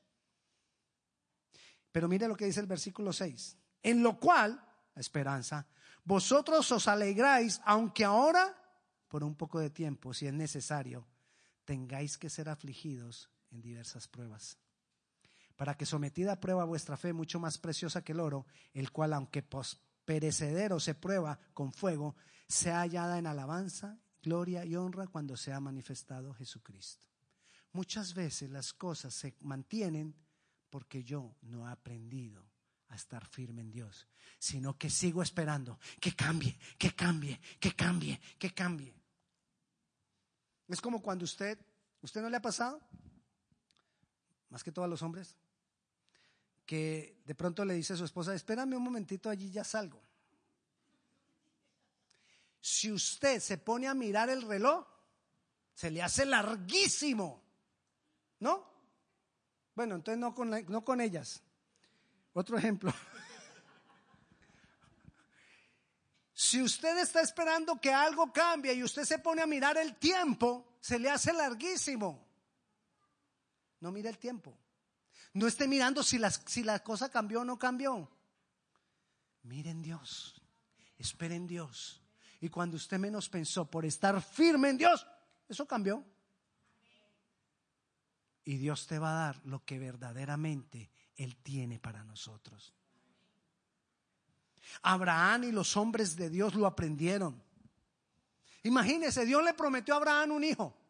Pero 1.90 2.08
mire 2.08 2.28
lo 2.28 2.36
que 2.36 2.46
dice 2.46 2.60
el 2.60 2.66
versículo 2.66 3.12
6. 3.12 3.56
En 3.82 4.02
lo 4.02 4.18
cual, 4.18 4.62
la 4.94 5.00
esperanza, 5.00 5.66
vosotros 6.04 6.70
os 6.70 6.88
alegráis, 6.88 7.60
aunque 7.64 8.04
ahora, 8.04 8.54
por 9.08 9.24
un 9.24 9.34
poco 9.34 9.58
de 9.58 9.70
tiempo, 9.70 10.14
si 10.14 10.26
es 10.26 10.32
necesario, 10.32 11.06
tengáis 11.64 12.16
que 12.16 12.30
ser 12.30 12.48
afligidos 12.48 13.28
en 13.50 13.60
diversas 13.60 14.06
pruebas 14.08 14.58
para 15.56 15.74
que 15.74 15.86
sometida 15.86 16.32
a 16.32 16.40
prueba 16.40 16.64
vuestra 16.64 16.96
fe, 16.96 17.12
mucho 17.12 17.40
más 17.40 17.58
preciosa 17.58 18.02
que 18.02 18.12
el 18.12 18.20
oro, 18.20 18.46
el 18.74 18.92
cual, 18.92 19.12
aunque 19.14 19.44
perecedero 20.04 20.78
se 20.78 20.94
prueba 20.94 21.38
con 21.54 21.72
fuego, 21.72 22.14
sea 22.46 22.80
hallada 22.80 23.18
en 23.18 23.26
alabanza, 23.26 23.98
gloria 24.22 24.64
y 24.64 24.76
honra 24.76 25.06
cuando 25.06 25.36
sea 25.36 25.60
manifestado 25.60 26.34
Jesucristo. 26.34 27.06
Muchas 27.72 28.14
veces 28.14 28.50
las 28.50 28.72
cosas 28.72 29.14
se 29.14 29.34
mantienen 29.40 30.14
porque 30.70 31.02
yo 31.02 31.36
no 31.42 31.68
he 31.68 31.72
aprendido 31.72 32.44
a 32.88 32.94
estar 32.94 33.26
firme 33.26 33.62
en 33.62 33.70
Dios, 33.70 34.06
sino 34.38 34.76
que 34.78 34.90
sigo 34.90 35.22
esperando 35.22 35.78
que 36.00 36.14
cambie, 36.14 36.58
que 36.78 36.94
cambie, 36.94 37.40
que 37.58 37.74
cambie, 37.74 38.20
que 38.38 38.52
cambie. 38.52 38.94
Es 40.68 40.80
como 40.80 41.00
cuando 41.00 41.24
usted, 41.24 41.58
¿usted 42.02 42.20
no 42.20 42.30
le 42.30 42.36
ha 42.36 42.42
pasado? 42.42 42.80
Más 44.48 44.62
que 44.62 44.72
todos 44.72 44.88
los 44.88 45.02
hombres, 45.02 45.36
que 46.66 47.22
de 47.24 47.34
pronto 47.34 47.64
le 47.64 47.74
dice 47.74 47.92
a 47.92 47.96
su 47.96 48.04
esposa, 48.04 48.34
espérame 48.34 48.74
un 48.74 48.82
momentito, 48.82 49.30
allí 49.30 49.50
ya 49.50 49.64
salgo. 49.64 50.02
Si 52.60 52.90
usted 52.90 53.40
se 53.40 53.58
pone 53.58 53.86
a 53.86 53.94
mirar 53.94 54.28
el 54.28 54.42
reloj, 54.42 54.84
se 55.72 55.90
le 55.90 56.02
hace 56.02 56.26
larguísimo, 56.26 57.40
¿no? 58.40 58.66
Bueno, 59.74 59.94
entonces 59.94 60.18
no 60.18 60.34
con, 60.34 60.50
no 60.50 60.84
con 60.84 61.00
ellas. 61.00 61.42
Otro 62.32 62.58
ejemplo. 62.58 62.92
Si 66.38 66.60
usted 66.60 66.98
está 66.98 67.22
esperando 67.22 67.80
que 67.80 67.92
algo 67.92 68.30
cambie 68.32 68.74
y 68.74 68.82
usted 68.82 69.04
se 69.04 69.18
pone 69.18 69.40
a 69.40 69.46
mirar 69.46 69.78
el 69.78 69.96
tiempo, 69.96 70.76
se 70.80 70.98
le 70.98 71.08
hace 71.08 71.32
larguísimo. 71.32 72.26
No 73.80 73.90
mire 73.90 74.10
el 74.10 74.18
tiempo. 74.18 74.58
No 75.36 75.46
esté 75.46 75.68
mirando 75.68 76.02
si, 76.02 76.18
si 76.46 76.62
la 76.62 76.78
cosa 76.78 77.10
cambió 77.10 77.42
o 77.42 77.44
no 77.44 77.58
cambió. 77.58 78.08
Miren 79.42 79.82
Dios, 79.82 80.40
esperen 80.96 81.46
Dios. 81.46 82.00
Y 82.40 82.48
cuando 82.48 82.78
usted 82.78 82.98
menos 82.98 83.28
pensó 83.28 83.70
por 83.70 83.84
estar 83.84 84.22
firme 84.22 84.70
en 84.70 84.78
Dios, 84.78 85.06
eso 85.46 85.66
cambió. 85.66 86.02
Y 88.46 88.56
Dios 88.56 88.86
te 88.86 88.98
va 88.98 89.10
a 89.10 89.26
dar 89.26 89.40
lo 89.44 89.62
que 89.62 89.78
verdaderamente 89.78 90.90
Él 91.16 91.36
tiene 91.42 91.78
para 91.78 92.02
nosotros. 92.02 92.72
Abraham 94.80 95.44
y 95.44 95.52
los 95.52 95.76
hombres 95.76 96.16
de 96.16 96.30
Dios 96.30 96.54
lo 96.54 96.66
aprendieron. 96.66 97.42
Imagínese, 98.62 99.26
Dios 99.26 99.44
le 99.44 99.52
prometió 99.52 99.92
a 99.92 99.96
Abraham 99.98 100.30
un 100.30 100.44
hijo. 100.44 100.85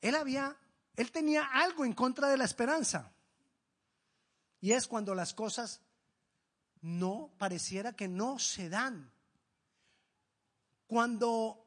Él 0.00 0.14
había, 0.14 0.56
él 0.96 1.10
tenía 1.10 1.44
algo 1.44 1.84
en 1.84 1.92
contra 1.92 2.28
de 2.28 2.36
la 2.36 2.44
esperanza. 2.44 3.12
Y 4.60 4.72
es 4.72 4.86
cuando 4.86 5.14
las 5.14 5.34
cosas 5.34 5.80
no 6.80 7.32
pareciera 7.38 7.94
que 7.94 8.08
no 8.08 8.38
se 8.38 8.68
dan. 8.68 9.12
Cuando 10.86 11.64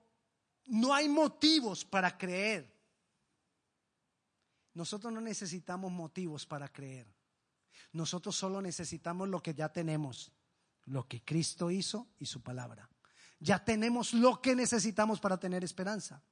no 0.67 0.93
hay 0.93 1.09
motivos 1.09 1.85
para 1.85 2.17
creer. 2.17 2.71
Nosotros 4.73 5.11
no 5.11 5.21
necesitamos 5.21 5.91
motivos 5.91 6.45
para 6.45 6.71
creer. 6.71 7.07
Nosotros 7.93 8.35
solo 8.35 8.61
necesitamos 8.61 9.27
lo 9.27 9.43
que 9.43 9.53
ya 9.53 9.69
tenemos, 9.69 10.31
lo 10.85 11.07
que 11.07 11.23
Cristo 11.23 11.71
hizo 11.71 12.07
y 12.19 12.25
su 12.25 12.41
palabra. 12.41 12.89
Ya 13.39 13.63
tenemos 13.63 14.13
lo 14.13 14.41
que 14.41 14.55
necesitamos 14.55 15.19
para 15.19 15.37
tener 15.37 15.63
esperanza. 15.63 16.23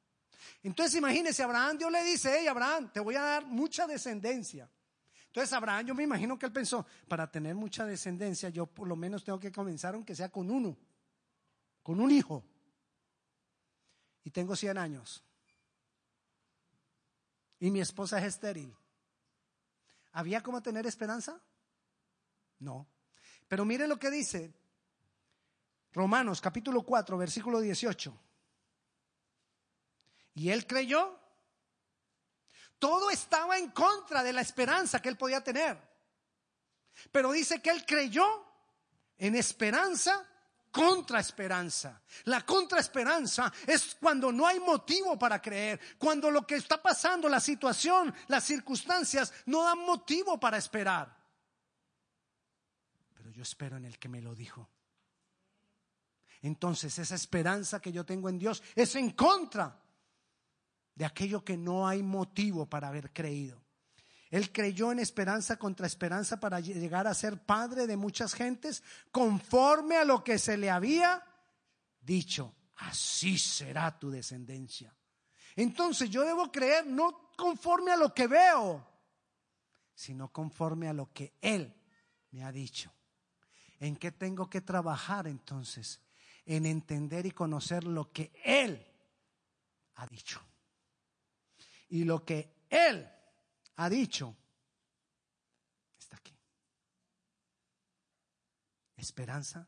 Entonces 0.63 0.95
imagínese, 0.95 1.43
Abraham, 1.43 1.78
Dios 1.78 1.91
le 1.91 2.04
dice, 2.04 2.38
hey 2.39 2.47
Abraham, 2.47 2.91
te 2.91 2.99
voy 2.99 3.15
a 3.15 3.21
dar 3.21 3.45
mucha 3.45 3.88
descendencia. 3.88 4.69
Entonces 5.28 5.54
Abraham, 5.54 5.86
yo 5.86 5.95
me 5.95 6.04
imagino 6.04 6.38
que 6.39 6.45
él 6.45 6.52
pensó, 6.52 6.86
para 7.08 7.30
tener 7.30 7.56
mucha 7.56 7.86
descendencia, 7.86 8.49
yo 8.49 8.65
por 8.65 8.88
lo 8.88 8.95
menos 8.95 9.23
tengo 9.23 9.39
que 9.39 9.52
comenzar 9.52 9.93
aunque 9.93 10.15
sea 10.15 10.30
con 10.30 10.49
uno, 10.49 10.78
con 11.84 11.99
un 11.99 12.12
hijo. 12.12 12.43
Y 14.23 14.32
tengo 14.32 14.56
100 14.56 14.78
años. 14.78 15.23
Y 17.60 17.71
mi 17.71 17.82
esposa 17.82 18.19
es 18.19 18.25
estéril. 18.25 18.75
¿Había 20.13 20.41
como 20.41 20.62
tener 20.62 20.86
esperanza? 20.88 21.39
No. 22.60 22.88
Pero 23.47 23.65
mire 23.65 23.88
lo 23.88 23.97
que 23.97 24.10
dice 24.10 24.54
Romanos 25.93 26.41
capítulo 26.41 26.84
4, 26.84 27.17
versículo 27.17 27.60
18. 27.60 28.28
Y 30.33 30.49
él 30.49 30.65
creyó. 30.65 31.17
Todo 32.77 33.09
estaba 33.09 33.57
en 33.57 33.71
contra 33.71 34.23
de 34.23 34.33
la 34.33 34.41
esperanza 34.41 35.01
que 35.01 35.09
él 35.09 35.17
podía 35.17 35.43
tener. 35.43 35.77
Pero 37.11 37.31
dice 37.31 37.61
que 37.61 37.69
él 37.69 37.85
creyó 37.85 38.25
en 39.17 39.35
esperanza 39.35 40.25
contra 40.71 41.19
esperanza. 41.19 42.01
La 42.25 42.45
contraesperanza 42.45 43.51
es 43.67 43.95
cuando 43.99 44.31
no 44.31 44.47
hay 44.47 44.59
motivo 44.59 45.17
para 45.17 45.41
creer, 45.41 45.79
cuando 45.97 46.29
lo 46.31 46.45
que 46.45 46.55
está 46.55 46.81
pasando, 46.81 47.27
la 47.27 47.39
situación, 47.39 48.13
las 48.27 48.43
circunstancias 48.43 49.33
no 49.47 49.63
dan 49.63 49.79
motivo 49.79 50.39
para 50.39 50.57
esperar. 50.57 51.15
Pero 53.13 53.31
yo 53.31 53.43
espero 53.43 53.77
en 53.77 53.85
el 53.85 53.97
que 53.99 54.09
me 54.09 54.21
lo 54.21 54.35
dijo. 54.35 54.69
Entonces 56.41 56.97
esa 56.99 57.15
esperanza 57.15 57.81
que 57.81 57.91
yo 57.91 58.05
tengo 58.05 58.29
en 58.29 58.39
Dios 58.39 58.63
es 58.75 58.95
en 58.95 59.11
contra 59.11 59.77
de 60.99 61.05
aquello 61.05 61.45
que 61.45 61.55
no 61.55 61.88
hay 61.88 62.03
motivo 62.03 62.65
para 62.65 62.89
haber 62.89 63.13
creído. 63.13 63.63
Él 64.29 64.51
creyó 64.51 64.91
en 64.91 64.99
esperanza 64.99 65.55
contra 65.55 65.88
esperanza 65.88 66.41
para 66.41 66.59
llegar 66.59 67.07
a 67.07 67.13
ser 67.13 67.41
padre 67.45 67.88
de 67.88 67.95
muchas 67.95 68.33
gentes, 68.33 68.83
conforme 69.09 69.95
a 69.95 70.03
lo 70.03 70.25
que 70.25 70.38
se 70.38 70.57
le 70.57 70.69
había 70.69 71.23
dicho. 72.01 72.53
Así 72.75 73.38
será 73.38 73.97
tu 73.97 74.12
descendencia. 74.12 74.93
Entonces 75.55 76.09
yo 76.09 76.25
debo 76.25 76.51
creer 76.51 76.85
no 76.85 77.31
conforme 77.38 77.93
a 77.93 77.97
lo 77.97 78.13
que 78.13 78.27
veo, 78.27 78.85
sino 79.95 80.33
conforme 80.33 80.89
a 80.89 80.93
lo 80.93 81.13
que 81.13 81.38
Él 81.39 81.73
me 82.31 82.43
ha 82.43 82.51
dicho. 82.51 82.91
¿En 83.79 83.95
qué 83.95 84.12
tengo 84.12 84.49
que 84.49 84.59
trabajar 84.59 85.27
entonces? 85.27 86.01
En 86.45 86.65
entender 86.65 87.25
y 87.25 87.31
conocer 87.31 87.85
lo 87.85 88.12
que 88.12 88.33
Él 88.43 88.85
ha 89.95 90.05
dicho. 90.05 90.41
Y 91.89 92.04
lo 92.04 92.23
que 92.23 92.65
Él 92.69 93.08
ha 93.75 93.89
dicho 93.89 94.36
está 95.97 96.17
aquí. 96.17 96.38
Esperanza 98.95 99.67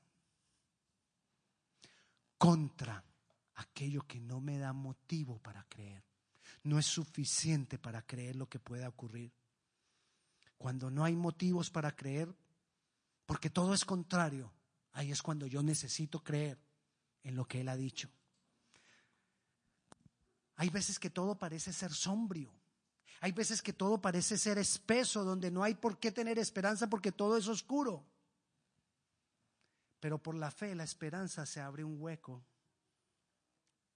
contra 2.37 3.03
aquello 3.55 4.01
que 4.07 4.19
no 4.19 4.41
me 4.41 4.57
da 4.57 4.73
motivo 4.73 5.39
para 5.39 5.63
creer. 5.65 6.03
no 6.63 6.77
es 6.77 6.85
suficiente 6.85 7.79
para 7.79 8.03
creer 8.03 8.35
lo 8.35 8.47
que 8.47 8.59
pueda 8.59 8.87
ocurrir. 8.87 9.31
Cuando 10.57 10.91
no 10.91 11.03
hay 11.03 11.15
motivos 11.15 11.71
para 11.71 11.95
creer, 11.95 12.35
porque 13.25 13.49
todo 13.49 13.73
es 13.73 13.83
contrario, 13.83 14.51
ahí 14.91 15.11
es 15.11 15.21
cuando 15.21 15.47
yo 15.47 15.63
necesito 15.63 16.23
creer 16.23 16.59
en 17.23 17.35
lo 17.35 17.45
que 17.45 17.61
Él 17.61 17.69
ha 17.69 17.75
dicho. 17.75 18.11
Hay 20.61 20.69
veces 20.69 20.99
que 20.99 21.09
todo 21.09 21.33
parece 21.39 21.73
ser 21.73 21.91
sombrío. 21.91 22.53
Hay 23.19 23.31
veces 23.31 23.63
que 23.63 23.73
todo 23.73 23.99
parece 23.99 24.37
ser 24.37 24.59
espeso, 24.59 25.23
donde 25.23 25.49
no 25.49 25.63
hay 25.63 25.73
por 25.73 25.97
qué 25.97 26.11
tener 26.11 26.37
esperanza 26.37 26.87
porque 26.87 27.11
todo 27.11 27.35
es 27.35 27.47
oscuro. 27.47 28.05
Pero 29.99 30.21
por 30.21 30.35
la 30.35 30.51
fe, 30.51 30.75
la 30.75 30.83
esperanza 30.83 31.47
se 31.47 31.61
abre 31.61 31.83
un 31.83 31.99
hueco 31.99 32.45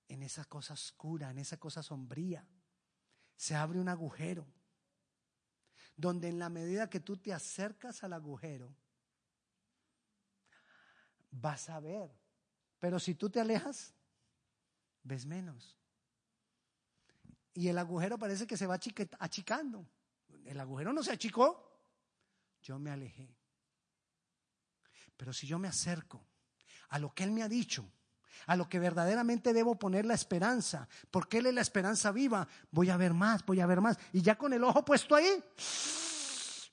en 0.07 0.23
esa 0.23 0.43
cosa 0.45 0.73
oscura, 0.73 1.29
en 1.29 1.37
esa 1.37 1.57
cosa 1.57 1.83
sombría. 1.83 2.43
Se 3.35 3.53
abre 3.53 3.79
un 3.79 3.87
agujero, 3.87 4.47
donde 5.95 6.29
en 6.29 6.39
la 6.39 6.49
medida 6.49 6.89
que 6.89 6.99
tú 6.99 7.15
te 7.15 7.31
acercas 7.31 8.03
al 8.03 8.13
agujero, 8.13 8.75
vas 11.29 11.69
a 11.69 11.79
ver. 11.79 12.09
Pero 12.79 12.97
si 12.97 13.13
tú 13.13 13.29
te 13.29 13.39
alejas, 13.39 13.93
ves 15.03 15.27
menos. 15.27 15.77
Y 17.55 17.69
el 17.69 17.77
agujero 17.77 18.19
parece 18.19 18.45
que 18.45 18.57
se 18.57 18.67
va 18.67 18.77
achicando. 19.19 19.87
El 20.43 20.59
agujero 20.59 20.93
no 20.93 21.01
se 21.01 21.13
achicó. 21.13 21.79
Yo 22.61 22.77
me 22.77 22.91
alejé. 22.91 23.33
Pero 25.15 25.31
si 25.31 25.47
yo 25.47 25.57
me 25.57 25.69
acerco 25.69 26.25
a 26.89 26.99
lo 26.99 27.13
que 27.13 27.23
Él 27.23 27.31
me 27.31 27.43
ha 27.43 27.49
dicho, 27.49 27.89
a 28.47 28.57
lo 28.57 28.67
que 28.67 28.79
verdaderamente 28.79 29.53
debo 29.53 29.79
poner 29.79 30.05
la 30.05 30.13
esperanza, 30.13 30.87
porque 31.09 31.37
Él 31.37 31.45
es 31.47 31.53
la 31.53 31.61
esperanza 31.61 32.11
viva, 32.11 32.47
voy 32.71 32.89
a 32.89 32.97
ver 32.97 33.13
más, 33.13 33.45
voy 33.45 33.61
a 33.61 33.65
ver 33.65 33.79
más. 33.79 33.97
Y 34.11 34.21
ya 34.21 34.37
con 34.37 34.51
el 34.51 34.63
ojo 34.63 34.83
puesto 34.83 35.15
ahí, 35.15 35.41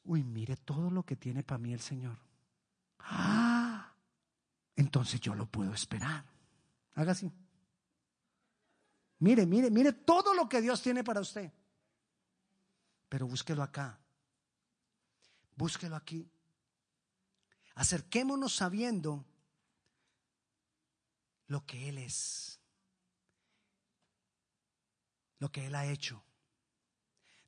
uy, 0.05 0.25
mire 0.25 0.57
todo 0.57 0.91
lo 0.91 1.05
que 1.05 1.15
tiene 1.15 1.45
para 1.45 1.59
mí 1.59 1.73
el 1.73 1.81
Señor. 1.81 2.19
Ah, 2.99 3.93
entonces 4.75 5.21
yo 5.21 5.35
lo 5.35 5.47
puedo 5.47 5.73
esperar. 5.73 6.25
Haga 6.95 7.13
así. 7.13 7.31
Mire, 9.23 9.47
mire, 9.47 9.71
mire 9.71 9.93
todo 9.93 10.35
lo 10.35 10.49
que 10.49 10.61
Dios 10.61 10.83
tiene 10.83 11.05
para 11.05 11.21
usted. 11.21 11.53
Pero 13.09 13.29
búsquelo 13.29 13.63
acá. 13.63 14.01
Búsquelo 15.55 15.95
aquí. 15.95 16.29
Acerquémonos 17.77 18.57
sabiendo 18.57 19.25
lo 21.47 21.65
que 21.65 21.89
Él 21.89 21.99
es, 21.99 22.59
lo 25.39 25.53
que 25.53 25.67
Él 25.67 25.77
ha 25.77 25.87
hecho, 25.87 26.25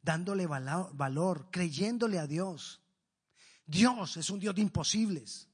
dándole 0.00 0.46
valor, 0.46 1.50
creyéndole 1.50 2.20
a 2.20 2.28
Dios. 2.28 2.82
Dios 3.66 4.16
es 4.16 4.30
un 4.30 4.38
Dios 4.38 4.54
de 4.54 4.60
imposibles. 4.60 5.48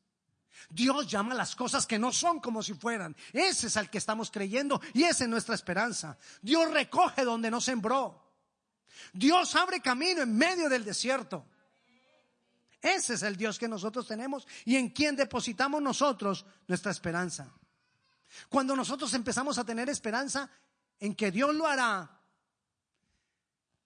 Dios 0.68 1.06
llama 1.06 1.34
las 1.34 1.56
cosas 1.56 1.86
que 1.86 1.98
no 1.98 2.12
son 2.12 2.40
como 2.40 2.62
si 2.62 2.74
fueran. 2.74 3.16
Ese 3.32 3.68
es 3.68 3.76
al 3.76 3.90
que 3.90 3.98
estamos 3.98 4.30
creyendo 4.30 4.80
y 4.92 5.04
esa 5.04 5.24
es 5.24 5.30
nuestra 5.30 5.54
esperanza. 5.54 6.18
Dios 6.42 6.70
recoge 6.70 7.24
donde 7.24 7.50
no 7.50 7.60
sembró. 7.60 8.30
Dios 9.12 9.54
abre 9.56 9.80
camino 9.80 10.22
en 10.22 10.36
medio 10.36 10.68
del 10.68 10.84
desierto. 10.84 11.46
Ese 12.80 13.14
es 13.14 13.22
el 13.22 13.36
Dios 13.36 13.58
que 13.58 13.68
nosotros 13.68 14.06
tenemos 14.06 14.46
y 14.64 14.76
en 14.76 14.90
quien 14.90 15.16
depositamos 15.16 15.82
nosotros 15.82 16.46
nuestra 16.66 16.90
esperanza. 16.90 17.52
Cuando 18.48 18.74
nosotros 18.76 19.12
empezamos 19.14 19.58
a 19.58 19.64
tener 19.64 19.88
esperanza 19.88 20.50
en 20.98 21.14
que 21.14 21.30
Dios 21.30 21.54
lo 21.54 21.66
hará, 21.66 22.18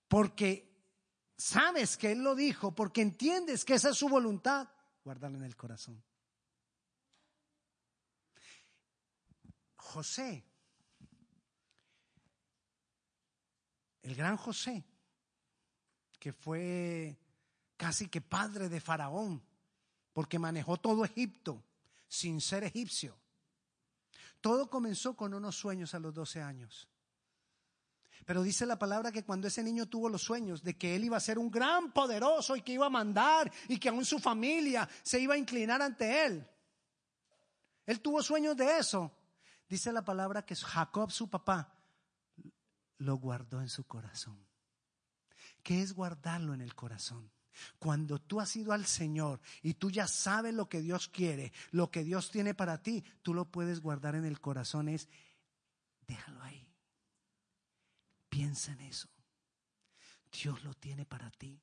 porque 0.07 0.71
sabes 1.37 1.97
que 1.97 2.13
Él 2.13 2.23
lo 2.23 2.35
dijo, 2.35 2.75
porque 2.75 3.03
entiendes 3.03 3.65
que 3.65 3.75
esa 3.75 3.91
es 3.91 3.97
su 3.97 4.09
voluntad, 4.09 4.69
guárdalo 5.03 5.39
en 5.39 5.45
el 5.45 5.57
corazón. 5.57 6.03
José, 9.95 10.45
el 14.03 14.17
gran 14.17 14.37
José, 14.37 14.85
que 16.19 16.33
fue 16.33 17.17
casi 17.77 18.09
que 18.09 18.21
padre 18.21 18.69
de 18.69 18.81
Faraón, 18.81 19.41
porque 20.13 20.41
manejó 20.41 20.79
todo 20.79 21.05
Egipto 21.05 21.63
sin 22.09 22.41
ser 22.41 22.65
egipcio. 22.65 23.17
Todo 24.41 24.69
comenzó 24.69 25.15
con 25.15 25.33
unos 25.33 25.55
sueños 25.57 25.95
a 25.95 26.01
los 26.01 26.13
12 26.13 26.43
años. 26.43 26.89
Pero 28.27 28.43
dice 28.43 28.67
la 28.67 28.79
palabra 28.79 29.13
que 29.13 29.23
cuando 29.23 29.47
ese 29.47 29.63
niño 29.63 29.87
tuvo 29.87 30.09
los 30.09 30.23
sueños 30.23 30.63
de 30.65 30.77
que 30.77 30.97
él 30.97 31.05
iba 31.05 31.17
a 31.17 31.21
ser 31.21 31.39
un 31.39 31.51
gran 31.51 31.93
poderoso 31.93 32.57
y 32.57 32.63
que 32.63 32.73
iba 32.73 32.87
a 32.87 32.91
mandar 32.91 33.53
y 33.69 33.79
que 33.79 33.91
aún 33.91 34.05
su 34.05 34.19
familia 34.19 34.89
se 35.05 35.21
iba 35.21 35.35
a 35.35 35.39
inclinar 35.39 35.81
ante 35.83 36.27
él. 36.27 36.45
Él 37.87 38.01
tuvo 38.01 38.23
sueños 38.23 38.57
de 38.57 38.79
eso. 38.79 39.13
Dice 39.75 39.91
la 39.91 40.05
palabra 40.05 40.47
que 40.47 40.55
Jacob, 40.55 41.11
su 41.11 41.29
papá, 41.29 41.75
lo 42.99 43.17
guardó 43.17 43.61
en 43.61 43.69
su 43.69 43.85
corazón. 43.89 44.39
¿Qué 45.65 45.83
es 45.83 45.95
guardarlo 45.95 46.55
en 46.55 46.61
el 46.61 46.77
corazón? 46.77 47.33
Cuando 47.81 48.21
tú 48.21 48.41
has 48.41 48.55
ido 48.55 48.73
al 48.73 48.87
Señor 48.87 49.41
y 49.63 49.75
tú 49.75 49.91
ya 49.91 50.07
sabes 50.07 50.55
lo 50.55 50.69
que 50.69 50.81
Dios 50.81 51.09
quiere, 51.09 51.53
lo 51.73 51.91
que 51.91 52.05
Dios 52.05 52.31
tiene 52.31 52.55
para 52.55 52.85
ti, 52.85 53.03
tú 53.23 53.35
lo 53.35 53.51
puedes 53.51 53.81
guardar 53.81 54.15
en 54.15 54.25
el 54.25 54.41
corazón. 54.41 54.89
Es, 54.89 55.09
déjalo 56.07 56.41
ahí. 56.41 56.73
Piensa 58.29 58.71
en 58.75 58.81
eso. 58.83 59.09
Dios 60.31 60.63
lo 60.63 60.75
tiene 60.75 61.05
para 61.05 61.33
ti. 61.33 61.61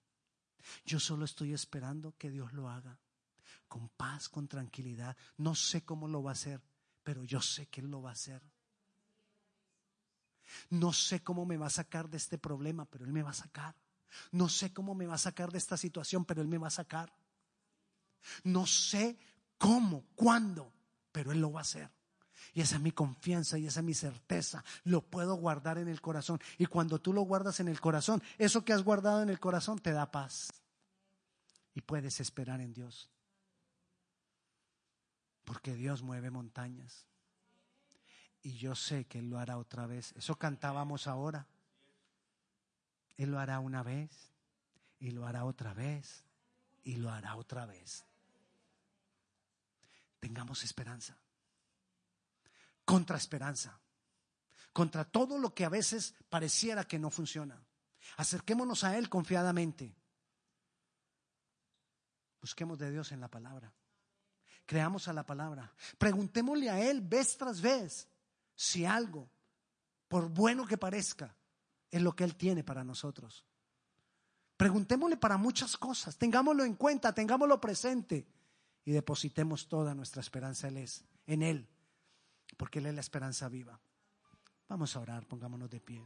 Yo 0.84 1.00
solo 1.00 1.24
estoy 1.24 1.54
esperando 1.54 2.18
que 2.18 2.30
Dios 2.30 2.52
lo 2.52 2.70
haga. 2.70 3.00
Con 3.70 3.88
paz, 3.88 4.28
con 4.28 4.50
tranquilidad. 4.50 5.16
No 5.38 5.56
sé 5.56 5.86
cómo 5.86 6.10
lo 6.10 6.22
va 6.22 6.32
a 6.32 6.34
hacer, 6.34 6.62
pero 7.04 7.24
yo 7.24 7.42
sé 7.42 7.68
que 7.68 7.82
Él 7.82 7.90
lo 7.90 8.02
va 8.02 8.10
a 8.10 8.14
hacer. 8.14 8.42
No 10.70 10.94
sé 10.94 11.24
cómo 11.24 11.46
me 11.46 11.58
va 11.58 11.68
a 11.68 11.72
sacar 11.72 12.10
de 12.10 12.18
este 12.18 12.38
problema, 12.38 12.86
pero 12.86 13.06
Él 13.06 13.14
me 13.14 13.24
va 13.24 13.32
a 13.32 13.34
sacar. 13.34 13.76
No 14.32 14.50
sé 14.50 14.74
cómo 14.74 14.94
me 14.94 15.08
va 15.08 15.16
a 15.16 15.20
sacar 15.20 15.52
de 15.52 15.58
esta 15.58 15.78
situación, 15.78 16.26
pero 16.26 16.42
Él 16.42 16.48
me 16.48 16.58
va 16.58 16.68
a 16.68 16.72
sacar. 16.72 17.14
No 18.44 18.66
sé 18.66 19.18
cómo, 19.58 20.06
cuándo, 20.16 20.74
pero 21.12 21.32
Él 21.32 21.40
lo 21.40 21.52
va 21.52 21.62
a 21.62 21.64
hacer. 21.64 21.90
Y 22.54 22.62
esa 22.62 22.76
es 22.76 22.82
mi 22.82 22.92
confianza 22.92 23.58
y 23.58 23.68
esa 23.68 23.80
es 23.80 23.86
mi 23.86 23.94
certeza. 23.94 24.64
Lo 24.84 25.02
puedo 25.02 25.36
guardar 25.36 25.78
en 25.78 25.88
el 25.88 26.02
corazón. 26.02 26.40
Y 26.58 26.66
cuando 26.66 27.00
tú 27.00 27.14
lo 27.14 27.22
guardas 27.22 27.60
en 27.60 27.68
el 27.68 27.80
corazón, 27.80 28.22
eso 28.38 28.66
que 28.66 28.74
has 28.74 28.84
guardado 28.84 29.22
en 29.22 29.30
el 29.30 29.40
corazón 29.40 29.80
te 29.80 29.92
da 29.92 30.12
paz. 30.12 30.50
Y 31.74 31.82
puedes 31.82 32.20
esperar 32.20 32.60
en 32.60 32.74
Dios. 32.74 33.10
Porque 35.44 35.76
Dios 35.76 36.04
mueve 36.04 36.32
montañas. 36.32 37.06
Y 38.44 38.58
yo 38.58 38.76
sé 38.76 39.06
que 39.06 39.20
Él 39.20 39.30
lo 39.30 39.40
hará 39.40 39.58
otra 39.58 39.86
vez. 39.86 40.14
Eso 40.16 40.36
cantábamos 40.38 41.08
ahora. 41.08 41.48
Él 43.18 43.32
lo 43.32 43.40
hará 43.40 43.60
una 43.60 43.84
vez 43.84 44.32
y 45.00 45.12
lo 45.12 45.28
hará 45.28 45.46
otra 45.46 45.74
vez 45.74 46.24
y 46.84 46.96
lo 46.96 47.12
hará 47.12 47.36
otra 47.36 47.66
vez. 47.66 48.06
Tengamos 50.20 50.64
esperanza. 50.64 51.18
Contra 52.86 53.18
esperanza. 53.18 53.80
Contra 54.74 55.04
todo 55.06 55.38
lo 55.38 55.54
que 55.54 55.66
a 55.66 55.70
veces 55.70 56.16
pareciera 56.30 56.86
que 56.86 57.00
no 57.00 57.10
funciona. 57.10 57.62
Acerquémonos 58.18 58.84
a 58.84 58.98
Él 58.98 59.10
confiadamente. 59.10 59.96
Busquemos 62.40 62.80
de 62.80 62.92
Dios 62.92 63.12
en 63.12 63.20
la 63.20 63.28
palabra. 63.28 63.72
Creamos 64.66 65.08
a 65.08 65.14
la 65.14 65.26
palabra. 65.26 65.74
Preguntémosle 65.98 66.70
a 66.70 66.80
Él 66.80 67.02
vez 67.02 67.38
tras 67.38 67.62
vez 67.62 68.08
si 68.56 68.86
algo, 68.86 69.30
por 70.08 70.30
bueno 70.30 70.66
que 70.66 70.78
parezca, 70.78 71.36
es 71.90 72.02
lo 72.02 72.16
que 72.16 72.24
Él 72.24 72.36
tiene 72.36 72.64
para 72.64 72.84
nosotros. 72.84 73.46
Preguntémosle 74.56 75.18
para 75.18 75.38
muchas 75.38 75.76
cosas, 75.76 76.18
tengámoslo 76.18 76.64
en 76.64 76.76
cuenta, 76.76 77.14
tengámoslo 77.14 77.60
presente 77.60 78.28
y 78.86 78.92
depositemos 78.92 79.68
toda 79.68 79.96
nuestra 79.96 80.22
esperanza 80.22 80.68
en 80.68 81.42
Él, 81.42 81.68
porque 82.58 82.80
Él 82.80 82.86
es 82.86 82.94
la 82.94 83.02
esperanza 83.02 83.50
viva. 83.50 83.80
Vamos 84.68 84.96
a 84.96 85.00
orar, 85.00 85.28
pongámonos 85.28 85.70
de 85.70 85.82
pie. 85.82 86.02